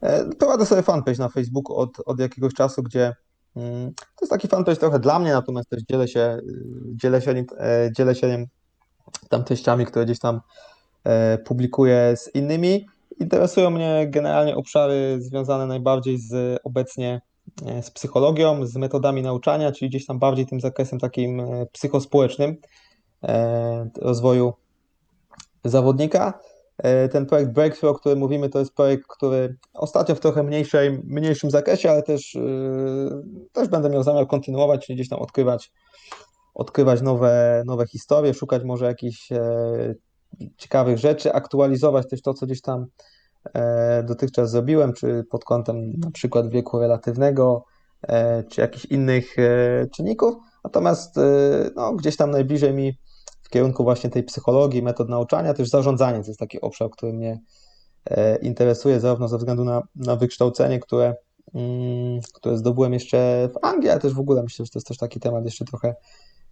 [0.00, 3.14] E, prowadzę sobie fanpage na Facebooku od, od jakiegoś czasu, gdzie
[3.54, 6.38] to jest taki fanpage trochę dla mnie, natomiast też dzielę się,
[6.94, 7.44] dzielę się, e,
[7.96, 8.46] dzielę się nim
[9.28, 10.40] tam treściami, które gdzieś tam
[11.04, 12.86] e, publikuję z innymi.
[13.20, 17.20] Interesują mnie generalnie obszary związane najbardziej z obecnie
[17.66, 21.42] e, z psychologią, z metodami nauczania, czyli gdzieś tam bardziej tym zakresem takim
[21.72, 22.56] psychospołecznym
[23.96, 24.52] rozwoju
[25.64, 26.40] zawodnika.
[26.78, 31.02] E, ten projekt Breakthrough, o którym mówimy, to jest projekt, który ostatnio w trochę mniejszej,
[31.04, 33.22] mniejszym zakresie, ale też, yy,
[33.52, 35.72] też będę miał zamiar kontynuować, czyli gdzieś tam odkrywać,
[36.54, 39.94] odkrywać nowe, nowe historie, szukać może jakichś e,
[40.56, 42.86] ciekawych rzeczy, aktualizować też to, co gdzieś tam
[43.54, 47.64] e, dotychczas zrobiłem, czy pod kątem na przykład wieku relatywnego,
[48.02, 50.34] e, czy jakichś innych e, czynników.
[50.64, 51.22] Natomiast e,
[51.76, 52.98] no, gdzieś tam najbliżej mi
[53.54, 57.40] kierunku właśnie tej psychologii, metod nauczania, też zarządzanie to jest taki obszar, który mnie
[58.04, 61.14] e, interesuje, zarówno ze względu na, na wykształcenie, które,
[61.54, 64.98] mm, które zdobyłem jeszcze w Anglii, ale też w ogóle myślę, że to jest też
[64.98, 65.94] taki temat jeszcze trochę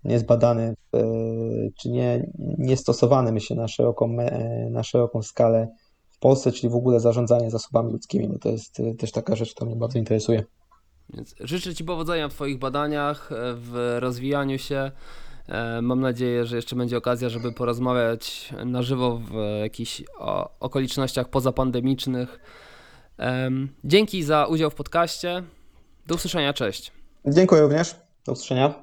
[0.05, 0.63] niezbadany,
[0.95, 1.01] e,
[1.81, 5.69] czy nie, niestosowany, myślę, na szeroką, me- na szeroką skalę
[6.11, 9.55] w Polsce, czyli w ogóle zarządzanie zasobami ludzkimi, bo to jest e, też taka rzecz,
[9.55, 10.45] która mnie bardzo interesuje.
[11.15, 14.93] Więc życzę Ci powodzenia w Twoich badaniach, e, w rozwijaniu się.
[15.49, 20.03] E, Mam nadzieję, że jeszcze będzie okazja, żeby porozmawiać na żywo w jakichś
[20.61, 22.41] okolicznościach pozapandemicznych.
[23.19, 25.43] Em, Dzięki za udział w podcaście.
[26.07, 26.93] Do usłyszenia, cześć.
[27.27, 27.97] Dziękuję również.
[28.27, 28.75] Do usłyszenia.